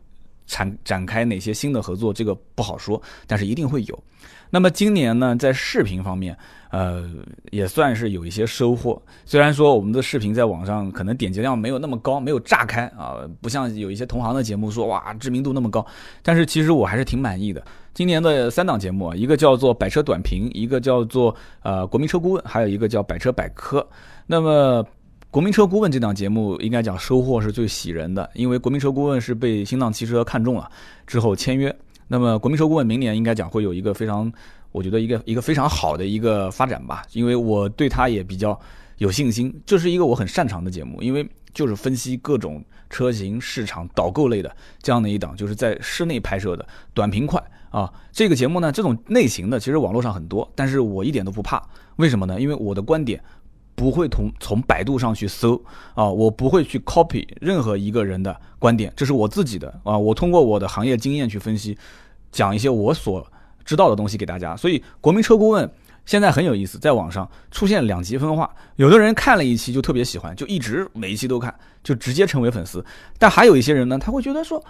[0.49, 4.03] 展展开哪些新的合作，这个不好说，但是一定会有。
[4.49, 6.35] 那么今年呢，在视频方面，
[6.71, 7.07] 呃，
[7.51, 8.99] 也算是有一些收获。
[9.23, 15.85] 虽然说我们的视频在网上可能点击量没有那么高，没有炸开啊，不像有一些同行的节目说哇知名度那么高，
[16.23, 17.63] 但是其实我还是挺满意的。
[17.93, 23.87] 今年的三档节目，一个叫做百车短评，一个叫做呃国民车顾问，还有一个叫百车百科。
[24.25, 24.83] 那么
[25.31, 30.67] 国民车顾问这档节目应该讲收获是最喜人的，因为国民车顾问是被新浪汽车看中了
[31.05, 31.75] 之后签约。
[32.07, 34.31] 那么国民车顾问明年应该讲会有一个非常，
[34.71, 38.59] 我觉得一个一个非常好的一个发展吧，因为我对他也比较
[38.97, 39.53] 有信心。
[39.67, 41.23] 这是一个我很擅长的节目，因为
[41.53, 44.51] 就是分析各种车型市场导购类的
[44.81, 47.93] 这样的一档，就是在室内拍摄的短平快啊。
[48.11, 51.61] 这个节目呢，这种类型的其实网络上很多，但是我一点都不怕。
[51.97, 52.41] 为什么呢？
[52.41, 53.23] 因为我的观点。
[53.79, 55.55] 不会从从百度上去搜
[55.93, 59.97] 啊，我不会去 copy 任何一个人的观点，这是我自己的啊。
[59.97, 61.77] 我通过我的行业经验去分析，
[62.29, 63.25] 讲一些我所
[63.63, 64.53] 知道的东西给大家。
[64.57, 65.71] 所以国民车顾问
[66.05, 72.85] 现在很有意思，在网上出现两极分化，有的人看了一期就特别喜欢，就一直每一期都看，就直接成为粉丝。
[73.17, 74.61] 但还有一些人呢，他会觉得说，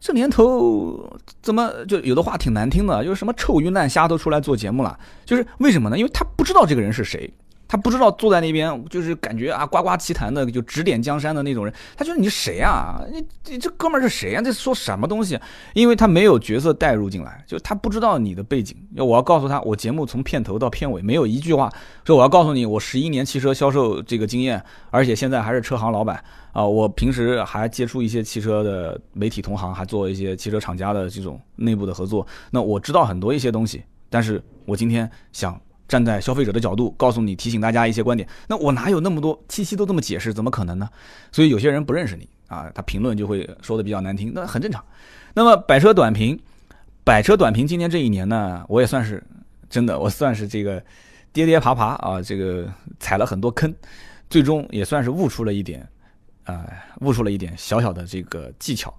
[0.00, 1.08] 这年头
[1.40, 5.96] 怎么就有的话挺难听的，就是什么臭鱼烂虾都出来做节目了，就是为什么呢？
[5.96, 7.32] 因为他不知道这个人是谁。
[7.74, 13.02] 他不知道坐在那边就是感觉啊呱呱其谈的就指点江山的那种人，他觉得你谁啊？
[13.10, 14.40] 你你这哥们儿是谁啊？
[14.40, 15.36] 这说什么东西？
[15.72, 18.76] 因为他没有角色带入进来，就他不知道你的背景。
[18.92, 21.68] 要我要告诉他，我节目从片头到片尾没有一句话
[22.04, 26.22] 说我要告诉你我十一年汽车销售这个经验，而且现在还是车行老板
[26.52, 26.64] 啊。
[26.64, 32.24] 我平时还接触一些汽车的媒体同行，还做一些汽车厂家的这种内部的合作。
[32.52, 35.60] 那我知道很多一些东西，但是我今天想。
[35.94, 38.28] 站在消费者的角度，告诉你提醒大家一些观点。
[38.48, 40.34] 那我哪有那么多七七都这么解释？
[40.34, 40.88] 怎么可能呢？
[41.30, 44.84] 所以有些人不认识你啊，他评论就会说的比较难听，那很正常。
[45.34, 46.36] 那么百车短评，
[47.04, 49.22] 百车短评今年这一年呢，我也算是
[49.70, 50.82] 真的，我算是这个
[51.32, 52.68] 跌跌爬爬啊，这个
[52.98, 53.72] 踩了很多坑，
[54.28, 55.88] 最终也算是悟出了一点，
[56.42, 56.66] 啊，
[57.02, 58.92] 悟出了一点小小的这个技巧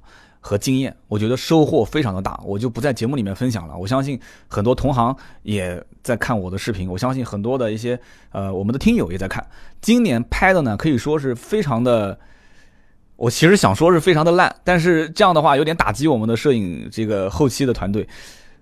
[0.47, 3.75] 和经验，我觉得收获非常的大，我就不在节目里面分享了。
[3.75, 7.99] 我相信很多同行也在看我的视频，我相信很多的一些
[8.31, 9.43] 呃我们的听友也在看。
[9.81, 12.15] 今年拍的呢，可以说是非常的。
[13.15, 18.07] 我其实想说是非常的烂，但是这样的话有点打击我们的摄影这个后期的团队。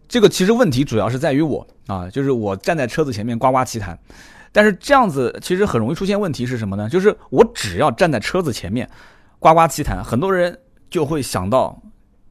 [0.08, 4.00] 这个其实问题主要是在于我啊，就是我站在车子前面呱呱其谈，
[4.54, 6.88] 但是这样子其实很容易出现问题是什么呢？
[6.88, 8.90] 就是我只要站在车子前面
[9.40, 10.58] 呱呱其谈，很多人
[10.94, 11.82] 就会想到，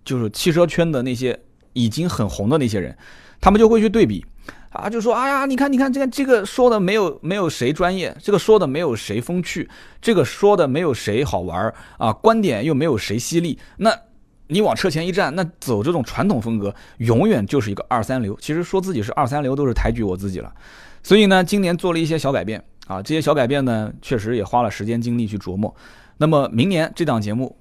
[0.04, 1.36] 就是汽车圈的那些
[1.72, 2.96] 已经很红的那些人，
[3.40, 4.24] 他们就会去对比。
[4.70, 9.68] 啊，就说，哎呀，你看，你看，这个这个说的没有没有谁专业，这个说的没有谁风趣，
[10.00, 13.58] 这个说的没有谁好玩啊，观点又没有谁犀利。
[13.78, 13.92] 那
[14.46, 18.38] 你往车前一站，那走这种传统风格，永远就是一个二三流。
[18.40, 20.54] 其实说自己是二三流，都是抬举我自己了。
[21.02, 25.74] 所以呢，今年做了一些小改变啊，这些小改变呢，确实也花了时间精力去琢磨。
[26.18, 27.56] 那么明年这档节目。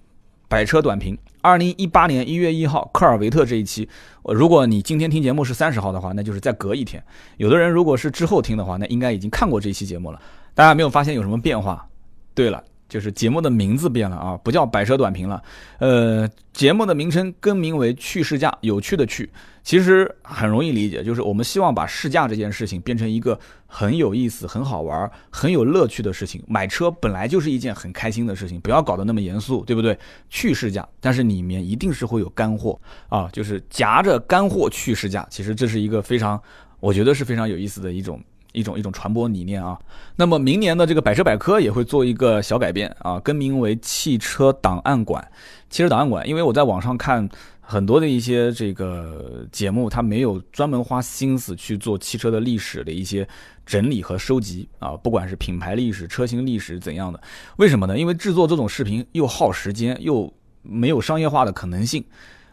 [0.52, 3.88] 百车短评，二零一八年一月一号，科尔维特这一期，
[4.26, 7.02] 如果你今天听节目是三十号的话，那就是再隔一天。
[7.38, 10.22] 有的人如果是之后听的话，那应该已经看过这期节目了。
[10.54, 11.88] 大家没有发现有什么变化？
[12.34, 12.62] 对了。
[12.90, 15.42] 就是节目的名字变了啊，不叫百车短评了，
[15.80, 19.30] 呃，节目的名称更名为趣试驾，有趣的趣，
[19.64, 26.44] 其实很容易理解，就是我们希望把试驾这件事情变成一个很有意思、很好玩、很有乐趣的事情。
[26.48, 29.98] 买车本来就是一件很开心的事情，不要搞得那么严肃，对不对？
[30.30, 36.42] 去试驾，但是里面一定是会有干货啊，就是夹着干货去试驾，其实这是一个非常，
[36.80, 38.22] 我觉得是非常有意思的一种。
[38.54, 39.80] 一种一种传播理念啊，
[40.18, 45.26] 那么明年的这个百车百科也会做一个小改变啊，更名为汽车档案馆。
[45.70, 47.30] 汽车档案馆，因为我在网上看
[47.72, 53.26] 很多的一些这个节目，它没有专门花心思去做汽车的历史的一些
[53.66, 57.22] 整理和收集啊，不管是品牌历史、车型历史怎样的，
[57.56, 57.98] 为什么呢？
[57.98, 62.04] 因为制作这种视频又耗时间，又没有商业化的可能性。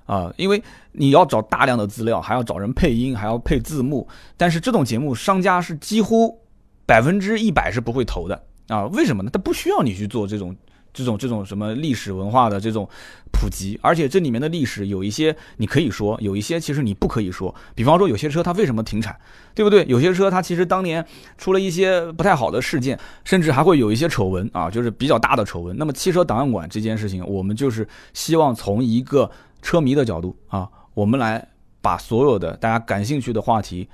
[0.06, 0.62] 啊，因为
[0.92, 4.06] 你要找大量的资料，还要找人配音，还要配字幕。
[4.36, 6.40] 但是这种节目，商家是几乎
[6.86, 8.86] 百分之一百是不会投的啊？
[8.86, 9.30] 为什么呢？
[9.30, 10.56] 他不需要你去做这种、
[10.98, 12.88] 这种、这种什么历史文化的这种
[13.30, 13.78] 普及。
[13.80, 17.54] 而且这里面的历史有一些你可以说，有一些其实你不可以说。
[17.76, 19.16] 比方说，有些车它为什么停产，
[19.54, 19.84] 对不对？
[19.86, 25.76] 有些车它其实当年出了一些不太好的事件，甚至还会有一些丑闻啊，就是比较大的丑闻。
[25.76, 29.30] 那么汽车档案馆这件事情，我们就是希望从一个
[29.62, 31.46] 车迷的角度啊，我们来
[31.80, 33.88] 把所有的大家感兴趣的话题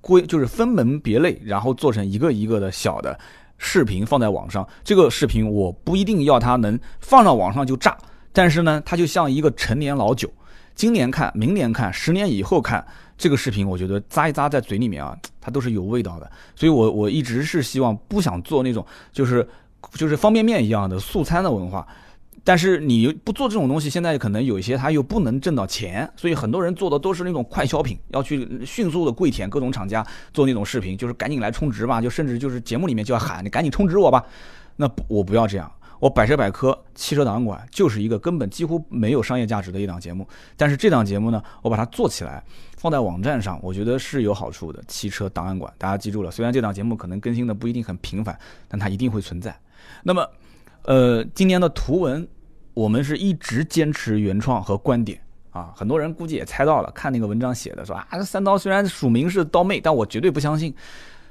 [0.00, 3.16] 归就是分门别类，然后做成一个一个的小的
[3.64, 4.66] 视频放在网上。
[4.82, 7.96] 这个视频我不一定要它能放到网上就炸，
[8.32, 10.28] 但是呢，它就像一个陈年老酒，
[10.74, 12.84] 今年看，明年看，十年以后看
[13.16, 16.28] 这个视频，我觉得扎一扎在嘴里面啊， 它都是有味道的。
[16.56, 19.48] 所以我我一直是希望不想做那种就是
[19.92, 21.86] 就是方便面一样的速餐的文化。
[22.44, 34.24] 但是你不做这种东西，现在可能有一些他又不能挣到钱，所以很多人做的都是那种快消品，要去迅速的跪舔各种厂家做那种视频，就是赶紧来充值吧，就甚至就是节目里面就要喊你赶紧充值我吧。
[34.74, 35.70] 那我不要这样，
[36.00, 40.26] 我百车百科汽车档案馆就是一个根本几乎没有商业价值的一档节目。
[40.56, 42.42] 但是这档节目呢，我把它做起来
[42.76, 44.82] 放在网站上，我觉得是有好处的。
[44.88, 48.36] 汽车档案馆，大家记住了，虽然这档节目可能更新的不一定很频繁，
[48.66, 49.56] 但它一定会存在。
[50.02, 50.28] 那么。
[50.84, 52.26] 呃，今年的图文，
[52.74, 55.20] 我们是一直坚持原创和观点
[55.50, 55.72] 啊。
[55.74, 60.74] 很多人估计也猜到了，看那个文章写的说啊，三刀虽然署名是刀妹，但我绝对不相信。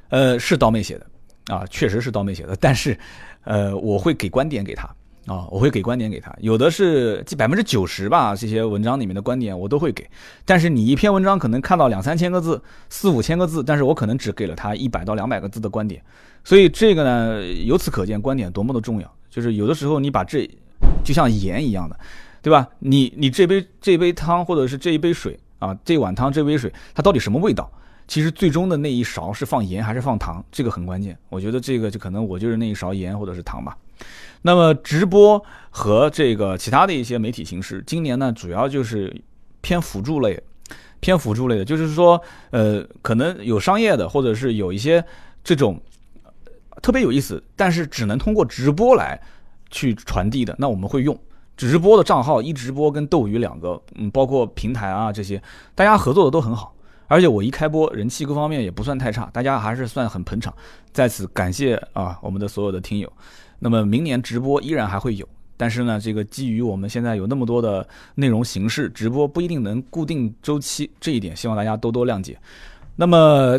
[0.10, 2.98] 呃，是刀妹写的啊，确实是刀妹写的，但是，
[3.46, 4.90] 呃，我会给观点给他
[5.28, 6.36] 啊，我会给观点给他。
[6.40, 10.08] 有的是百分之九十吧，这些文章里面的观点我都会给。
[10.46, 16.02] 但是你一篇文章可能看到两三千个字、四五千个字，但是我可能只给了他一百到两百个字的观点。
[16.44, 19.14] 所以这个呢，由此可见观点多么的重要。
[19.30, 20.50] 就是有的时候你把这
[21.04, 21.98] 就像盐一样的，
[22.42, 22.68] 对吧？
[22.80, 27.72] 你你这杯这杯汤或者是这一杯水啊，这碗汤这杯水它到底什么味道？
[28.08, 31.18] 其实最终的那一勺是放盐还是放糖，这个很关键。
[31.30, 33.78] 我觉得这个就可能我就是那一勺盐或者是糖吧。
[34.42, 39.16] 那么直播和这个其他的一些媒体形式，今年呢主要就是
[39.62, 40.42] 偏辅助类，
[41.00, 42.22] 偏辅助类的，就是说
[42.52, 45.04] 呃可能有商业的，或者是有一些
[45.44, 45.82] 这种。
[46.82, 49.22] 特别有意思，但是只能通过直播来
[49.70, 50.56] 去传递的。
[50.58, 51.16] 那我们会用
[51.56, 55.40] 直播的账号，一直播跟斗鱼两个，嗯，包括平台啊这些，
[55.76, 56.74] 大家合作的都很好。
[57.08, 60.52] 而且我一开播，人气各方面也不算太差，大家还是算很捧场。
[60.92, 63.12] 在此感谢啊我们的所有的听友。
[63.62, 65.26] 那么明年直播依然还会有。
[65.56, 72.38] 但是呢，这个基于我们现在有那么多的内容形式，直播不一定能固定周期，这一点希望大家多多谅解。
[72.98, 73.58] 那么。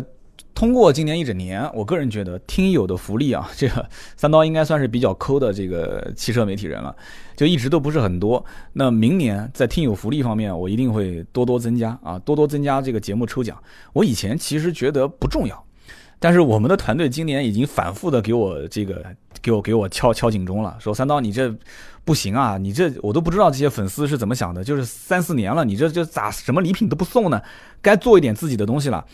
[0.55, 6.95] 通过今年一整年，我个人觉得听友的福利啊，这个三刀应该算是比较抠的这个汽车媒体人了，
[7.35, 8.43] 就一直都不是很多。
[8.71, 13.57] 那明年在听友福利方面，我一定会多多增加啊，多多增加这个节目抽奖。
[13.93, 15.65] 我以前其实觉得不重要，
[16.23, 19.03] 但是我们的团队今年已经反复的给我这个
[19.41, 21.53] 给我给我敲敲警钟了，说三刀你这
[22.05, 27.41] 不行啊，你这我都不知道这些粉丝是怎么想的，就是三四年了，你这就咋什么礼品都不送呢？
[27.81, 29.05] 该做一点自己的东西了。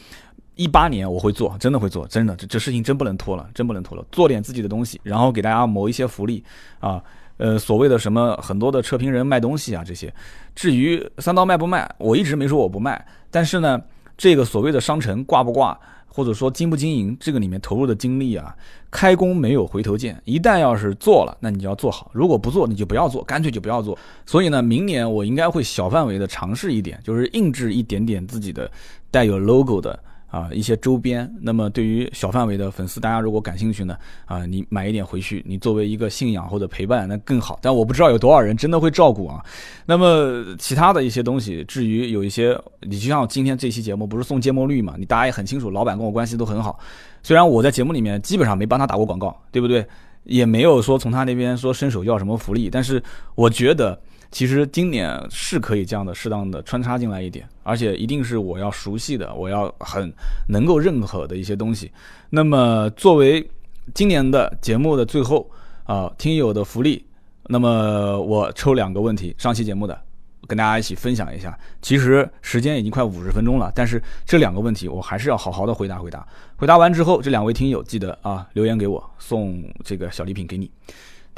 [0.53, 6.43] 一八年我会做，真的会做，真的这这事情真不能拖了，真不能拖了，做点自己的东西，然后给大家谋一些福利
[6.79, 7.01] 啊，
[7.37, 10.13] 呃，所谓的什么很多的车评人卖东西啊这些，
[10.53, 13.81] 至于三刀卖不卖，我一直没说我不卖，但是呢，
[14.15, 15.79] 这个所谓的商城挂不挂，
[16.09, 18.53] 或者说经不经营，这个里面投入的精力啊，
[18.91, 23.97] 开工没有回头箭，一旦要是做了，那你就要做好，如果不做，你就不要做，干脆就不要做。
[24.25, 28.69] 所以呢，明年我应该会小范围的尝试一点，就是印制一点点自己的
[29.09, 29.97] 带有 logo 的。
[30.29, 37.57] 啊，一些周边，那么对于小范围的粉丝，大家如果感兴趣呢，啊，你买一点回去，你作为一个信仰或者陪伴，那更好。
[37.61, 39.43] 但我不知道有多少人真的会照顾啊。
[39.85, 44.93] 那么其他的一些东西，至于有一些，你就像今天这期节目不是送芥末绿嘛？
[44.97, 46.79] 你大家也很清楚，老板跟我关系都很好，
[47.23, 49.85] 虽然我在节目里面基本上没帮他打过广告，对不对？
[50.25, 53.01] 也没有说从他那边说伸手要什么福利，但是
[53.35, 53.99] 我觉得。
[54.31, 60.13] 其实今年是可以这样的适当的穿插进来一点，而且一定是我要熟悉的，我要很
[60.49, 61.91] 能够认可的一些东西。
[62.29, 63.49] 那么作为
[63.93, 65.49] 今年的节目的最后
[65.85, 67.03] 啊，听友的福利，
[67.47, 69.99] 那么我抽两个问题，上期节目的
[70.47, 71.57] 跟大家一起分享一下。
[71.81, 76.23] 其实时间已经快五十分钟了，但是这两个问题我还是要好好的回答回答。
[76.55, 80.69] 回答完之后，这两位听友记得啊留言给我，送这个小礼品给你。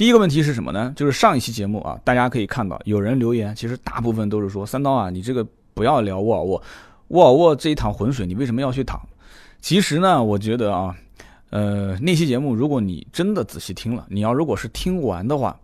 [0.01, 0.91] 第一个问题是什么呢？
[0.95, 5.45] 就是上一期节目啊，大家可以看到有人留言，其实大部分都是说三刀啊，你这个
[5.75, 6.63] 不要聊沃尔沃，
[7.09, 8.99] 沃尔沃这一趟浑水，你为什么要去躺？
[9.59, 10.95] 其实呢，我觉得啊，
[11.51, 15.55] 呃，那期节目如果你真的仔细听了，你要如果是听完的话，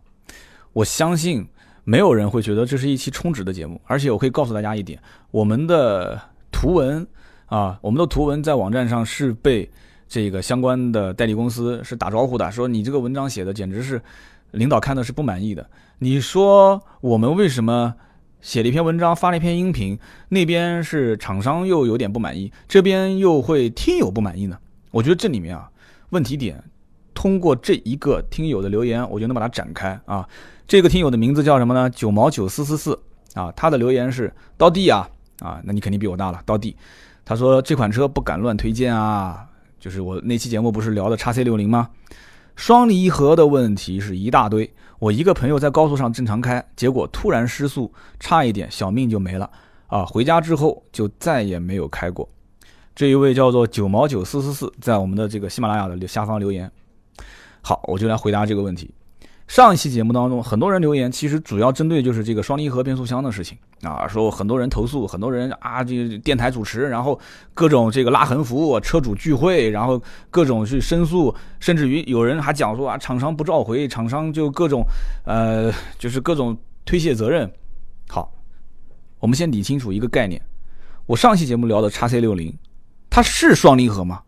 [0.72, 1.44] 我相信
[1.84, 3.82] 没有人会觉得这是一期充值的节目。
[3.88, 6.22] 而且我可以告诉大家一点，我们的
[6.52, 7.04] 图文
[7.48, 9.68] 啊，我们的图文在网站上是被。
[10.08, 14.02] 这个相关的代理公司是打招呼的，说你这个文章写的简直是，
[14.52, 15.70] 领导看的是不满意的。
[16.00, 17.94] 你说我们为什么
[18.40, 20.00] 写了一篇文章，发了一篇音频，
[20.30, 24.58] 那边是厂商又有点不满意，这边又会听友不满意呢？
[24.92, 25.70] 我觉得这里面啊，
[26.12, 26.64] 问题点
[27.14, 30.28] 通过这一个听友的留言，我就能把它展开啊。
[30.68, 31.90] 这个听友的名字叫什么呢？
[31.90, 32.98] 九毛九四四四
[33.34, 36.76] 啊，他的留言是到地啊啊，那你肯定比我大了，到地。
[37.26, 39.46] 他说这款车不敢乱推荐啊。
[39.80, 41.90] 就是我那期节目不是聊的叉 C 六零吗？
[42.56, 44.74] 双离合的问题是一大堆。
[45.00, 49.48] 我一个朋友在高速上正常开，结果突然失速，差一点小命就没了
[49.86, 50.04] 啊！
[50.04, 52.28] 回家之后就再也没有开过。
[52.96, 56.72] 这一位叫做九毛九四四四，在我们的这个喜马拉雅的下方留言。
[57.62, 58.90] 好，我就来回答这个问题。
[59.48, 67.18] 上一期节目当中，很多人留言，其实主要针对就是这个双离合变速箱的事情啊，说很多人投诉，很多人啊，这电台主持，然后
[67.54, 74.84] 各种这个拉横幅，车主聚会，然后各种去申诉，甚至于有人还讲说啊，厂商不召回，厂商就各种，
[75.26, 77.50] 呃，就是各种推卸责任。
[78.10, 78.30] 好，
[79.20, 80.42] 我们先理清楚一个概念，
[81.06, 82.54] 我上期节目聊的叉 C 六零，
[83.10, 84.22] 它是双离合吗？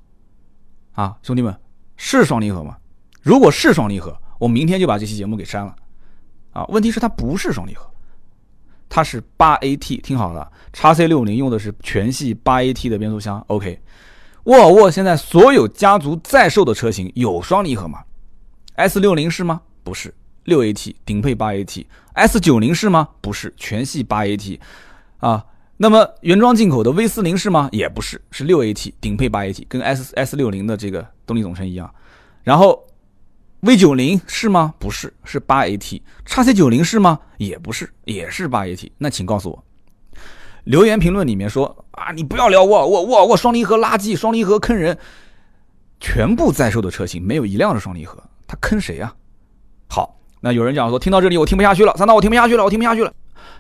[0.94, 1.54] 啊，兄弟们，
[1.98, 2.78] 是双离合吗？
[3.22, 4.18] 如果是双离合。
[4.40, 5.76] 我明天就把这期节目给删了，
[6.54, 7.86] 啊，问题是它不是双离合，
[8.88, 13.44] 它是八 AT，听好了，叉 C 六零用的是全系八 AT 的变速箱。
[13.48, 13.82] OK，
[14.46, 18.00] 沃尔沃现在所有家族在售的车型有双离合吗
[18.76, 19.62] ？S 六零是吗？
[19.84, 20.14] 不是，
[20.46, 21.86] 六 AT 顶配八 AT。
[22.14, 23.10] S 九零是吗？
[23.20, 24.58] 不是，全系八 AT。
[25.18, 27.68] 啊，那么原装进口的 V 四零是吗？
[27.74, 31.94] 也不是，是六 AT 顶配八 AT，跟 S S 六零的这个动力总成一样。
[32.44, 32.86] 然后。
[33.62, 34.74] V 九零是吗？
[34.80, 36.02] 不是，是八 AT。
[36.26, 37.20] 叉 C 九零是吗？
[37.38, 38.90] 也不是，也是八 AT。
[38.98, 39.64] 那请告诉我，
[40.64, 44.98] 留言评论里面说啊，你不要聊沃尔沃，沃尔沃双离合垃圾，双离合坑人。
[46.00, 49.14] 全部在售的车型没有一辆是双离合，他坑谁啊？
[49.90, 53.12] 好，那有人讲说，听到这里我听不下去了，三刀我听不下去了，我听不下去了。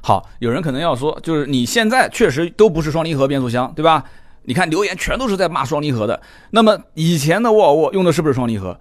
[0.01, 4.05] 好，有人可能要说，就是你现在确实都不是双离合变速箱，对吧？
[4.43, 6.21] 你看留言全都是在骂双离合的。
[6.51, 8.79] 那么以前的沃尔沃用的是不是双离合？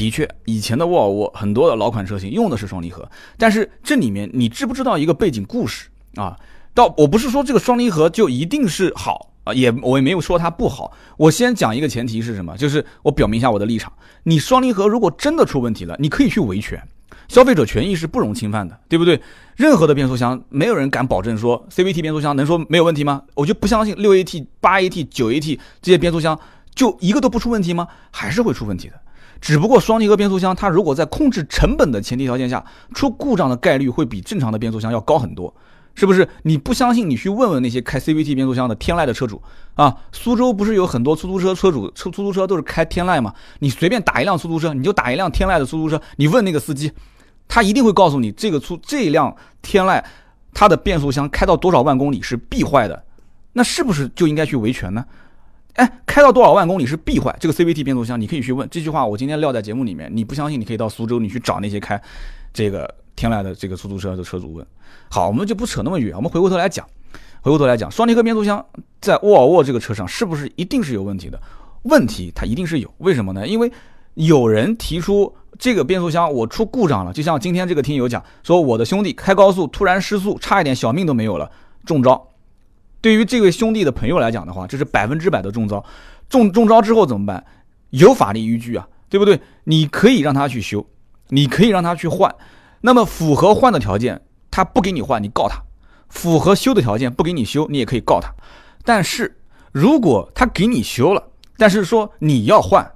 [0.00, 6.34] 的确，以前的沃尔沃很多的老款车型用的是双离合，但是这里面你知不知道一个背景故事啊？
[6.72, 10.90] 到我不是说这个双离合就一定是好啊，也我也没有说它不好。
[11.18, 12.56] 我先讲一个前提是什么？
[12.56, 13.92] 就是我表明一下我的立场。
[14.22, 16.82] 你双离合如果真的出问题了，你可以去维权，
[17.28, 19.20] 消费者权益是不容侵犯的，对不对？
[19.56, 23.22] 任何的变速箱，没有人敢保证说 CVT 变速箱能说没有问题吗？
[23.34, 26.40] 我就不相信六 AT、八 AT、九 AT 这些变速箱
[26.74, 27.86] 就一个都不出问题吗？
[28.10, 28.94] 还是会出问题的。
[29.40, 32.64] 只不过双离合变速箱，它如果在控制成本的前提条件下，
[32.94, 35.54] 出故障的概率会比正常的变速箱要高很多。
[35.96, 37.10] 是不是你不相信？
[37.10, 39.42] 你去问问那些开 CVT 变速箱的天籁的车主
[39.74, 39.94] 啊！
[40.12, 43.34] 苏州不是有很多出租车车主，出出租车都是开天籁吗？
[43.58, 46.92] 你随便打一辆出租车，你就打一辆天籁的出租车，你问那个司机，
[47.48, 50.02] 他一定会告诉你，这个出这辆天籁，
[50.54, 53.04] 它的变速箱开到多少万公里是必坏的，
[53.54, 55.04] 那是不是就应该去维权呢？
[55.74, 57.36] 哎，开到多少万公里是必坏？
[57.40, 62.00] 这个 CVT 变速箱你可以去问这句话，我今天撂在节目里面，你不相信，你可以到苏州，你去找那些开
[62.52, 62.94] 这个。
[63.16, 64.66] 天籁的这个出租车的车主问
[65.10, 66.86] ：“好，我们就不扯那么远，我们回过头来讲，
[67.42, 68.64] 回过头来讲，双离合变速箱
[68.98, 71.38] 在沃尔沃这个车上是不是一定是有问题的？
[71.82, 73.46] 问题它一定是有，为什么呢？
[73.46, 73.70] 因为
[74.14, 81.50] 有人提出这个变速箱我出故障了，就像今天这个听友讲说，我的兄弟开高速突然失速，差一点小命都没有了，
[81.84, 82.26] 中招。
[83.00, 85.84] 对于这位兄弟的朋友来讲的话，这是百分之百的中招。
[86.28, 87.44] 中中招之后怎么办？
[87.90, 89.40] 有法律依据啊，对不对？
[89.64, 90.86] 你可以让他去修，
[91.28, 92.34] 你可以让他去换。”
[92.82, 95.64] 那么符合换的条件，他不给你换，你告他；
[96.08, 98.32] 符合修的条件不给你修，你也可以告他。
[98.84, 99.38] 但是
[99.70, 101.22] 如果他给你修了，
[101.58, 102.92] 但是说你要换，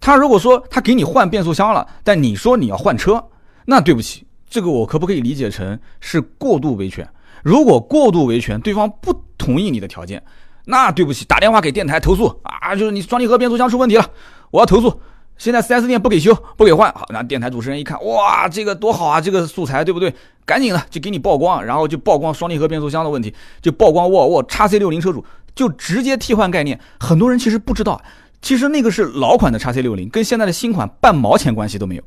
[0.00, 3.28] 他如果说他给你换变速箱了，但你说你要换车，
[3.64, 7.08] 那对不起，这个我可不可以理解成是过度维权？
[7.42, 10.22] 如果过度维权，对方不同意你的条件，
[10.66, 14.06] 那对不起，打电话给电台投诉啊，就是你双离合变速箱出问题了，
[14.50, 15.00] 我要投诉。
[15.38, 20.14] 现在 4S 店不给修，不给换，好，那电台主持人一看，哇，这个多好啊，这个素材对不对？
[20.44, 25.24] 赶紧的就给你曝光，然后就曝光双离合变速箱的问题，就曝光沃尔沃 x C 六零车主
[25.54, 26.78] 就直接替换概念。
[26.98, 27.98] 很多人其实不知道，
[28.42, 32.02] 其实那个是老款的 x C 六零，跟现在的新款半毛钱关系都没有。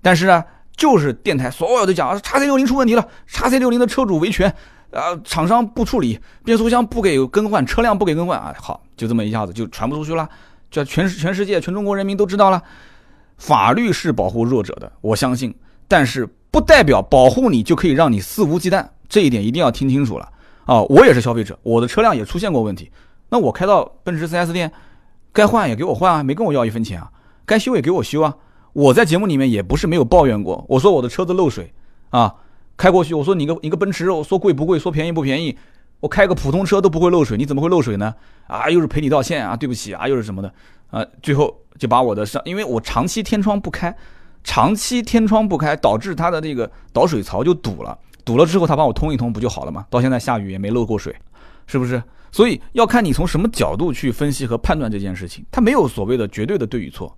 [0.00, 0.44] 但是呢，
[0.78, 4.48] 就是电台所有的讲啊 x C 六零出问题了，x C 六零的车主维权，
[4.92, 10.26] 啊，厂商不处理，变速箱不给更换，车辆不给更换啊，好，就这么一下子就传不出去了。
[10.70, 12.62] 就全全世界全中国人民都知道了，
[13.38, 15.52] 法律是保护弱者的，我相信，
[15.88, 20.28] 但是不代表保护你就可以让你肆无忌惮，这一点一定要听清楚了
[20.66, 20.80] 啊！
[20.82, 22.88] 我也是消费者，我的车辆也出现过问题，
[23.30, 24.70] 那我开到奔驰 4S 店，
[25.32, 27.10] 该换也给我换啊，没跟我要一分钱啊，
[27.44, 28.32] 该修也给我修啊。
[28.72, 31.72] 我在节目里面也不是没有抱怨过，我说我的车子漏水
[32.10, 32.34] 啊，
[32.76, 35.56] 开过去我说你个你个奔驰，我说贵不贵，说便宜不便宜。
[36.00, 38.14] 我开个普通车都不会漏水，你怎么会漏水呢？
[38.46, 40.52] 啊，又是赔礼道歉啊，对不起啊，又是什么的
[40.90, 41.04] 啊？
[41.20, 43.92] 最后就把我的上，因为我长期天窗不开，
[44.44, 49.84] 长期天窗不开导致它的那个导水槽就堵了，堵了之后他帮我通一通不就好了吗？
[49.90, 51.12] 到现在下雨也没漏过水，
[51.66, 52.00] 是不是？
[52.30, 57.16] 所以要看你从什么角度去分析和判断这件事情，它没有所谓的绝对的对与错。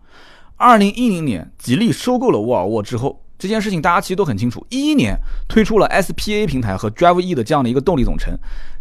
[0.60, 3.18] 二零一零年，吉利收购了沃尔沃之后。
[3.38, 8.36] 这件事情大家其实都很清楚，一一年推出了 SPA 平台和 Drive E 的这样的一个动力总成，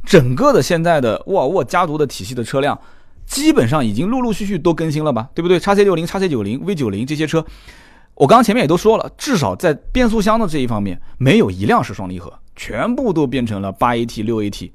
[0.05, 2.77] 整个的现在的沃尔沃家族的体系的车辆，
[3.25, 5.57] 基本上已经陆陆续续都更新了吧，对不对？
[5.57, 7.45] 叉 C 六零、叉 C 九零、V 九零这些车，
[8.15, 14.69] 我刚刚前面也都说了，至少在变速箱的这一方面，没有一辆是双离合，全部都变成了八 AT、六 AT，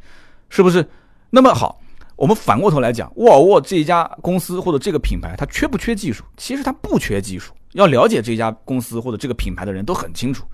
[0.49, 0.89] 是不是？
[1.29, 1.79] 那么好。
[2.17, 6.23] 我们反过头来讲，沃尔沃这一家公司或者这个品牌，它缺不缺技术？
[6.37, 7.53] 其实它不缺技术。
[7.73, 10.45] 要了解这家公司或者这个品牌的人都很清楚。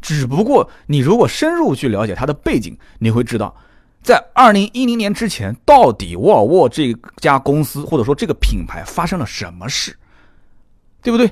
[0.00, 3.52] 只不过你如果深入去了解它的背景，你会知道，
[4.00, 9.96] 在二零一零年之前，到底沃尔沃这家公司或者说这个品牌发生了什么事，
[11.02, 11.28] 对不对？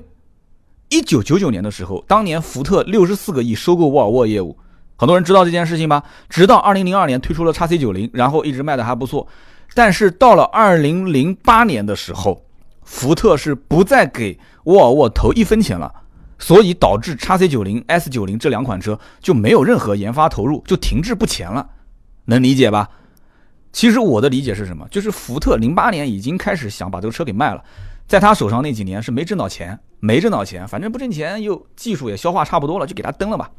[0.88, 4.58] 一九九九年的时候，当年福特六十四个亿收购沃尔沃业务，
[4.96, 6.02] 很多人知道这件事情吧？
[6.28, 9.24] 直到二零零二年推出了叉 C 九零，然后一直卖的还不错。
[9.76, 12.42] 但是到了二零零八年的时候，
[12.82, 15.92] 福特是不再给沃尔沃投一分钱了，
[16.38, 21.68] 所以导致 x C 九零、S 九零这两款车就没有任何研发投入，就停滞不前了，
[22.24, 22.88] 能理解吧？
[23.70, 24.88] 其实我的理解是什么？
[24.90, 27.62] 就是福特零八年已经开始想把这个车给卖了，
[28.08, 33.50] 在他手上那几年是没挣到钱，没挣到钱，反正不挣钱又技术也消化差不多了，就给他登了吧，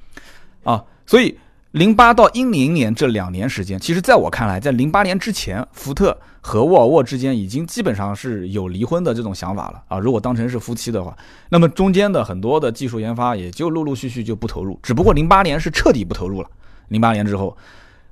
[0.64, 1.38] 啊，所以。
[1.72, 10.00] 零八到一零年这两年时间，其实在我看来，在零八年之前，福特和沃尔沃之间已经基本上是有离婚的这种想法了啊。
[10.00, 11.16] 如果当成是夫妻的话，
[11.50, 14.80] 那么中间的很多的技术研发也就陆陆续续就不投入。
[14.82, 16.50] 只不过零八年是彻底不投入了。
[16.88, 17.56] 零八年之后，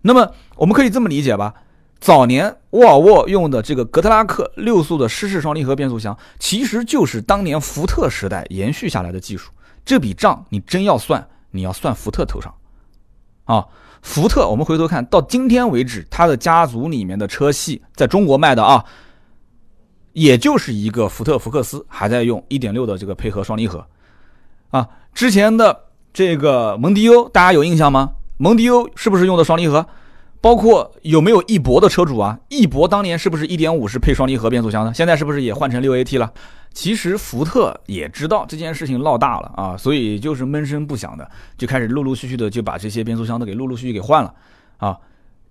[0.02, 1.54] 那么我们可以这么理解吧？
[2.02, 9.50] 早年沃尔沃用的这个格特拉克六速的湿式双离合变速箱，其实就是当年福特时代延续下来的技术。
[9.86, 12.54] 这笔账你真要算，你要算福特头上。
[13.46, 13.66] 啊，
[14.02, 18.84] 福特，我们回头看到今天为止，它的家族里面的车系在中国卖的啊，
[20.14, 23.86] 也就是一个福特福克斯还在用1.6的这个配合双离合，
[24.70, 28.12] 啊，之前的这个蒙迪欧，大家有印象吗？
[28.38, 29.86] 蒙迪欧是不是用的双离合？
[30.46, 32.40] 包括有没有翼博的车主啊？
[32.50, 34.94] 翼博当年是不是一点五是配双离合变速箱的？
[34.94, 36.32] 现在是不是也换成六 AT 了？
[36.72, 41.28] 其实福特也知道这件事情闹大了啊，所以就是闷声不响的，
[41.58, 44.32] 就开始陆陆续续的就把这些变速箱都给陆陆续续给换了
[44.78, 44.96] 啊。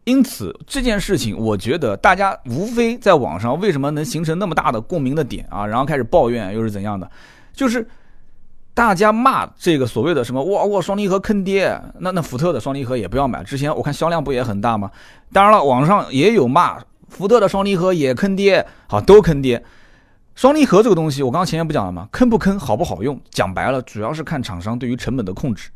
[0.04, 7.10] 因此这件事情，我觉得大家无非在网上为什么能形成那么大的共鸣的点啊，然后开始抱怨又是怎样的，
[7.52, 7.84] 就是。
[8.74, 13.42] 大家骂这个所谓的什么沃尔沃双离合坑爹，那那福特的双离合也不要买。
[13.44, 14.90] 之前我看销量不也很大吗？
[15.32, 19.64] 当然了，网上也有骂福特的双离合也坑爹，好都坑爹。
[20.34, 22.08] 双离合这个东西，我刚刚前面不讲了吗？
[22.10, 23.20] 坑不坑，好不好用？
[23.30, 25.70] 讲白了，主要是看厂商对于成本的控制。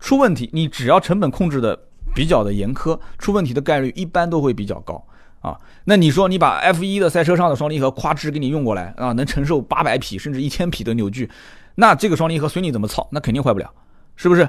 [0.00, 1.78] 出问题，你只要成本控制的
[2.14, 5.04] 比较的严苛，出问题的概率一般都会比较高
[5.42, 5.54] 啊。
[5.84, 11.28] 那你说你把 F 一的赛车上的双离合夸哧给你用过来啊，能承受八百匹甚至一千匹的扭矩？
[11.80, 13.70] 那这个双离合随你怎么操，那肯定坏不了，
[14.16, 14.48] 是不是？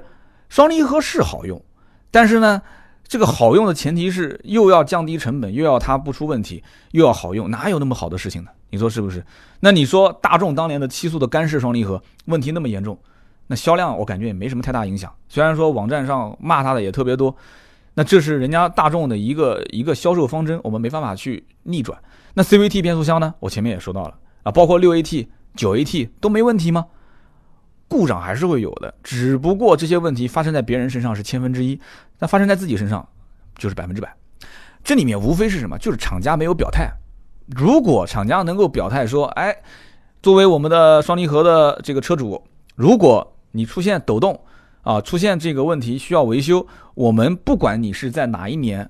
[0.50, 1.64] 双离合是好用，
[2.10, 2.60] 但是呢，
[3.08, 8.50] 这个好用的前提是又要降低成本，又要它不出问题，又要好用，哪有那么好的事情呢？
[8.72, 9.24] 你说是不是？
[9.60, 12.98] 那你说大众当年的七速的干式双离合问题那么严重，
[13.46, 15.14] 那销量我感觉也没什么太大影响。
[15.28, 17.36] 虽然说网站上骂它的也特别多，
[17.94, 21.96] 那这是人家大众的一个一个销售方针，我们没办法去逆转。
[22.34, 23.36] 那 CVT 变速箱呢？
[23.40, 26.88] 我前面也说到了啊，包括六 AT、九 AT 都没问题吗？
[27.90, 31.78] 故障还是会有的，只不过这些问题发生在别人身上是千分之一，
[32.20, 33.06] 那发生在自己身上
[33.58, 34.16] 就是百分之百。
[34.84, 35.78] 这里面无非是什么？
[35.78, 36.90] 就是厂家没有表态。
[37.48, 39.58] 如果厂家能够表态说，哎，
[40.22, 42.42] 作为我们的双离合的这个车主，
[42.76, 44.40] 如果你出现抖动
[44.84, 48.90] 啊，出现这个问题需要维修，我们不管你是在哪一年，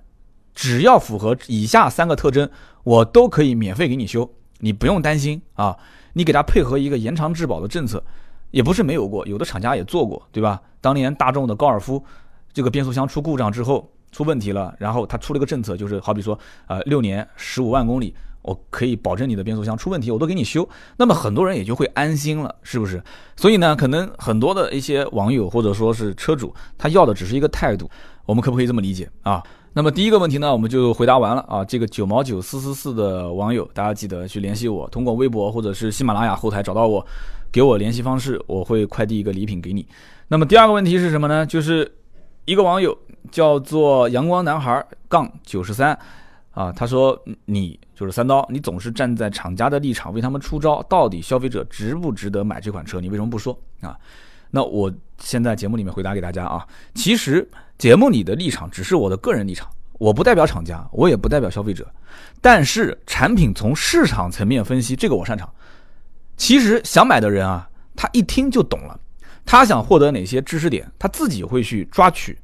[0.53, 2.49] 只要符合以下三个特征，
[2.83, 4.29] 我都可以免费给你修，
[4.59, 5.77] 你不用担心啊。
[6.13, 8.03] 你给他配合一个延长质保的政策。
[8.51, 10.61] 也不是没有过，有的厂家也做过，对吧？
[10.81, 12.03] 当年大众的高尔夫，
[12.51, 16.37] 这个变速箱出故障之后出问题了，然后他出了个政策，就是好比说，
[16.67, 20.67] 呃，六年十五万公里，我可以保证你的变速箱出问题，我都给你修。
[20.97, 23.03] 那么很多人也就会安心了，是不是？
[23.35, 27.89] 所以呢，可能很多的一些网友或者说是车主，他要的只是一个态度，
[28.25, 29.43] 我们可不可以这么理解啊？
[29.79, 31.63] 那么第一个问题呢，我们就回答完了啊。
[31.63, 37.07] 这个九毛九四四四的网友，大家记得去联系我，通过微博或者是喜马拉雅后台找到我。
[37.49, 39.87] 给我联系方式，我会快递一个礼品给你。
[40.27, 41.45] 那么第二个问题是什么呢？
[41.45, 41.89] 就是
[42.43, 42.95] 一个网友
[43.31, 45.97] 叫做阳光男孩杠九十三
[46.51, 52.99] 啊，他说你就是三刀，你总是站在厂家的立场为他们出招，到底消费者值不值得买这款车？
[52.99, 53.97] 你为什么不说啊？
[54.51, 57.49] 那我现在节目里面回答给大家啊，其实
[57.79, 61.89] 节目里的立场只是我的个人立场，我不代表厂家，我也不代表消费者，
[62.41, 65.49] 但是产品从市场层面分析，这个我擅长。
[66.35, 68.99] 其实想买的人啊，他一听就懂了，
[69.45, 72.37] 他想获得哪些知识点，他自己会去抓取，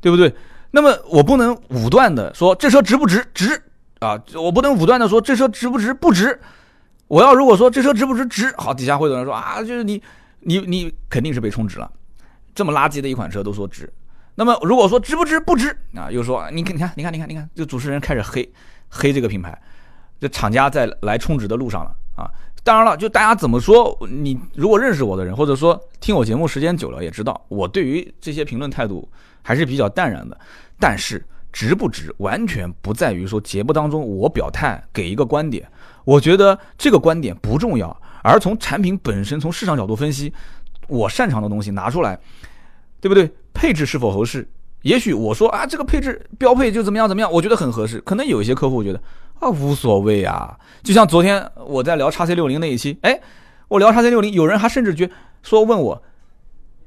[0.00, 0.34] 对不对？
[0.72, 3.62] 那么我不能武断的说这车值不值，值
[4.00, 4.20] 啊！
[4.34, 6.36] 我不能武断的说这车值不值，不值。
[7.06, 10.02] 我要如果说这车值不值，值，好，底下会有人说啊，就是你，
[10.40, 11.88] 你，你肯定是被充值了，
[12.54, 13.88] 这么垃圾的一款车都说值。
[14.40, 18.50] 那么如果说值不值，不值啊，又说你看，你看，你看，你看，你看，这主持人开始黑
[18.88, 19.60] 黑这个品牌，
[20.18, 22.24] 这厂家在来充值的路上了啊。
[22.64, 29.06] 当然了，就大家怎么说，你如果认识我的人，或者说听我节目时间久了，也知道我对于这些评论态度
[29.42, 30.40] 还是比较淡然的。
[30.78, 31.22] 但是
[31.52, 35.70] 值不值，完全不在于说节目当中我表态给一个观点，
[36.06, 40.32] 我觉得这个观点不重要，而从产品本身，从市场角度分析，
[40.88, 42.18] 我擅长的东西拿出来，
[43.02, 43.30] 对不对？
[43.52, 44.48] 配置是否合适？
[44.82, 48.00] 也许我说啊，这个配置标配就怎么样怎么样，我觉得很合适。
[48.00, 49.02] 可能有一些客户觉得。
[49.40, 50.54] 啊，无所谓啊！
[50.82, 53.18] 就像昨天我在聊叉 C 六零那一期，哎，
[53.68, 55.10] 我聊叉 C 六零，有人还甚至觉
[55.42, 56.02] 说问我，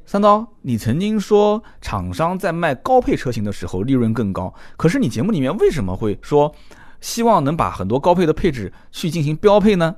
[0.05, 6.53] 三刀，你曾经说厂商在卖高配车型的时候利润更高，可是你节目里面为什么会说
[7.01, 9.95] 希望能把很多高配的配置去进行标配呢？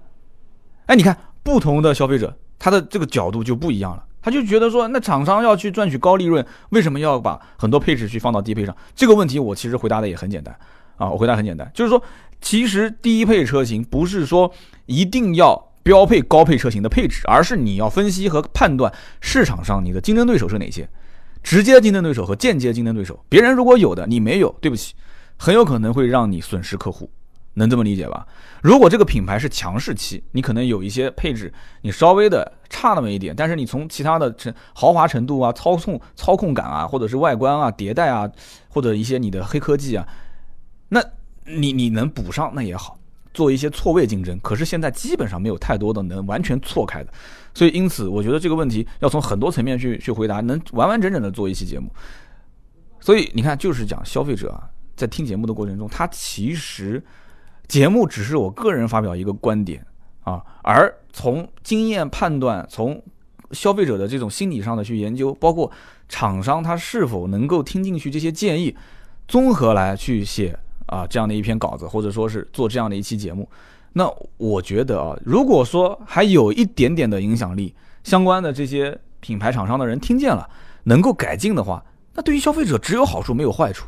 [0.85, 8.75] 哎，你看不同的消费者他的这个角度就不一样了，他就觉得说那厂商要去赚取高利润，为什么要把很多配置去放到低配上？
[8.95, 10.53] 这个问题我其实回答的也很简单
[10.97, 12.01] 啊，我回答很简单，就是说。
[12.41, 14.51] 其实低配车型不是说
[14.85, 20.87] 一定要标配高配车型的配置，而是你要分析和判断市场上你的竞争对手是哪些，
[21.41, 23.25] 直接竞争对手和间接竞争对手。
[23.29, 24.93] 别人如果有的你没有，对不起，
[25.37, 27.09] 很有可能会让你损失客户，
[27.55, 28.25] 能这么理解吧？
[28.61, 38.31] 如果这个品牌是强势期，你可能有一些配置你稍微的差那么一点，但是你从其他的成豪华程度啊、操控操控感啊，或者是外观啊、迭代啊，
[38.69, 40.07] 或者一些你的黑科技啊，
[40.87, 41.03] 那。
[41.47, 42.97] 你你能补上那也好，
[43.31, 47.13] 做一些错位竞争，可是现在基本上没有太多的能完全错开的，
[47.53, 51.87] 所以因此我觉得这个问题要从很多层面去去回答，能完完整整的做一期节目。
[52.99, 56.99] 所以你看，就是讲消费者啊，在听节目的过程中，他其实
[57.67, 59.85] 节目只是我个人发表一个观点
[60.23, 63.01] 啊，而从经验判断，从
[63.51, 65.71] 消费者的这种心理上的去研究，包括
[66.09, 68.75] 厂商他是否能够听进去这些建议，
[69.27, 70.57] 综合来去写
[70.87, 73.47] 啊这样的一篇稿子，或者说是做这样的一期节目。
[73.93, 80.49] 那我觉得啊，如果说还有一点点的影响力，相关的这些品牌厂商的人听见了，
[80.83, 81.83] 能够改进的话。
[82.13, 83.87] 那对于消费者只有好处没有坏处，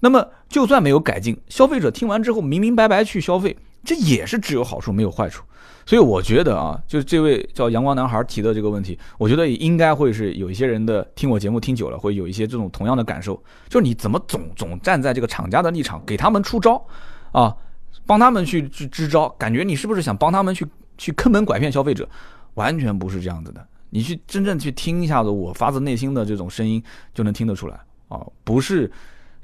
[0.00, 5.42] 那么就算没有改进，消费者听完之后明明白白去消费，这也是只有好处没有坏处。
[5.84, 16.84] 所以我觉得啊，就这位叫阳光男孩提的这个问题，我觉得也应该会是有一些人的听我节目听久了，会有一些这种同样的感受，就是你怎么总总站在这个厂家的立场给他们出招
[17.32, 17.56] 啊，
[18.04, 20.66] 帮他们去去支招，感觉你是不是想帮他们去
[20.98, 22.06] 去坑蒙拐骗消费者？
[22.54, 23.66] 完全不是这样子的。
[23.90, 26.82] 你去真正去听一下子我发自内心的这种声音，
[27.14, 28.90] 就能听得出来啊，不是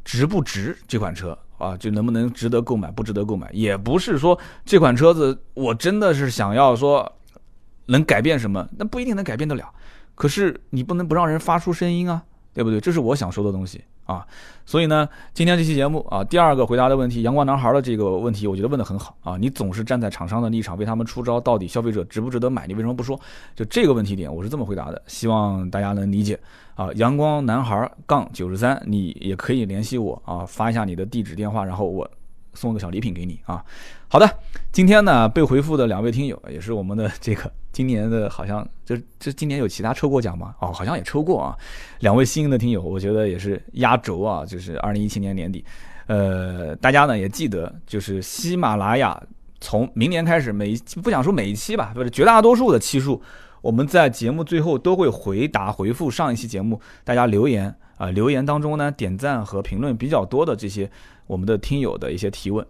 [0.04, 7.10] 值不值这款车啊，就能不能值得购买，不值得购买，也不是说这款车子我真的是想要说
[7.86, 9.72] 能改变什么，那不一定能改变得了。
[10.14, 12.80] 可是你不能不让人发出声音啊，对不对？
[12.80, 13.82] 这是我想说的东西。
[14.04, 14.26] 啊，
[14.66, 19.36] 所以呢，今天这期节目啊，第二个回答的问题，阳光男孩的这个问题，我觉得问的很好啊。
[19.36, 22.66] 你总是站在厂商的立场为他们出招，到底消费者值不值得买？
[22.66, 23.18] 你为什么不说？
[23.56, 26.38] 就这个问题点，我是这么回答的，希望大家能理解
[26.74, 26.90] 啊。
[26.94, 32.08] 阳光男孩杠九十三，你也可以联系我啊，发一下你的地址电话，然后我。
[32.54, 33.64] 送个小礼品给你啊！
[34.08, 34.28] 好的，
[34.72, 40.54] 今天呢被回复的两位听友也是我们的这个今年的，好像这这今年有其他抽过奖吗？
[40.60, 41.56] 哦，好像也抽过啊。
[42.00, 45.64] 两位新的听友，我觉得也是压轴啊，就是二零一七年年底，
[46.06, 49.20] 呃，大家呢也记得，就是喜马拉雅
[49.60, 53.20] 从明年开始，每一不想说每一期吧，不是绝大多数的期数，
[53.60, 60.90] 我们在节目最后都会回答回复上一期节目大家留言啊，留言当中呢点赞和评论比较多的这些。
[61.26, 62.62] 我们的听友的一些提问，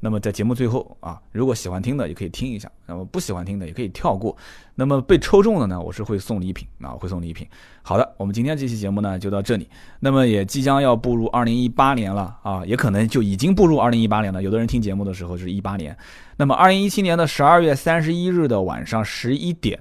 [0.00, 4.36] 那么在节目最后啊，如果喜欢听的也可以听一下，那么不喜欢听的也可以跳过。
[4.74, 7.46] 那么被抽中的呢，我是会送礼品啊，会送礼品。
[7.82, 9.68] 好的，我们今天这期节目呢就到这里，
[10.00, 14.42] 那么也即将要步入二零一八年了啊，也可能就已经步入二零一八年了。
[14.42, 15.96] 有的人听节目的时候是一八年，
[16.36, 19.78] 那么二零一七年的十二月三十一日的晚上十一点，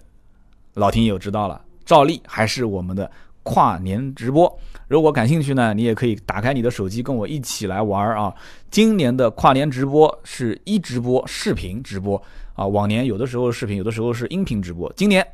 [0.76, 3.10] 老听友知道了，照例还是我们的。
[3.50, 8.32] 跨年直播，如果感兴趣呢，你也可以打开你的手机跟我一起来玩啊！
[8.70, 12.22] 今年的跨年直播是一直播视频直播
[12.54, 14.94] 啊，往年有的时候视频，有的时候是音频直播。
[14.96, 15.26] 今年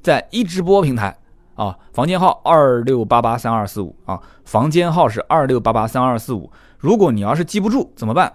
[0.00, 1.12] 在一直播平台
[1.56, 6.48] 啊，房间号二六八八三二四五啊，房间号是二六八八三二四五。
[6.78, 8.32] 如果你要是记不住怎么办？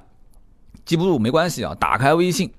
[0.83, 2.51] 记不住没关系啊，打开微信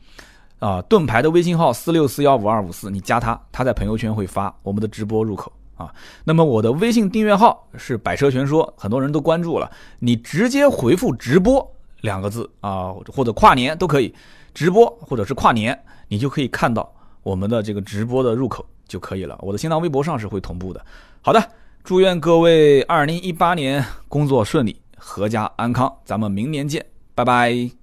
[0.59, 5.53] 啊，盾牌的微信号四六四幺五二五四，你加他，他在朋友圈会发我们的直播入口。
[5.83, 9.71] 啊，那么我的微信订阅号是百车全说，很多人都关注了。
[9.99, 11.69] 你直接回复“直播”
[12.03, 14.15] 两个字啊，或者跨年都可以，
[14.55, 15.79] 直播或者是跨年，
[16.09, 19.37] 你就可以看到我们的这个直播的入口就可以了。
[19.41, 20.85] 我的新浪微博上是会同步的。
[21.21, 21.43] 好的，
[21.83, 27.82] 祝愿各位二零一八年工作顺利，阖家安康，咱们明年见，拜拜。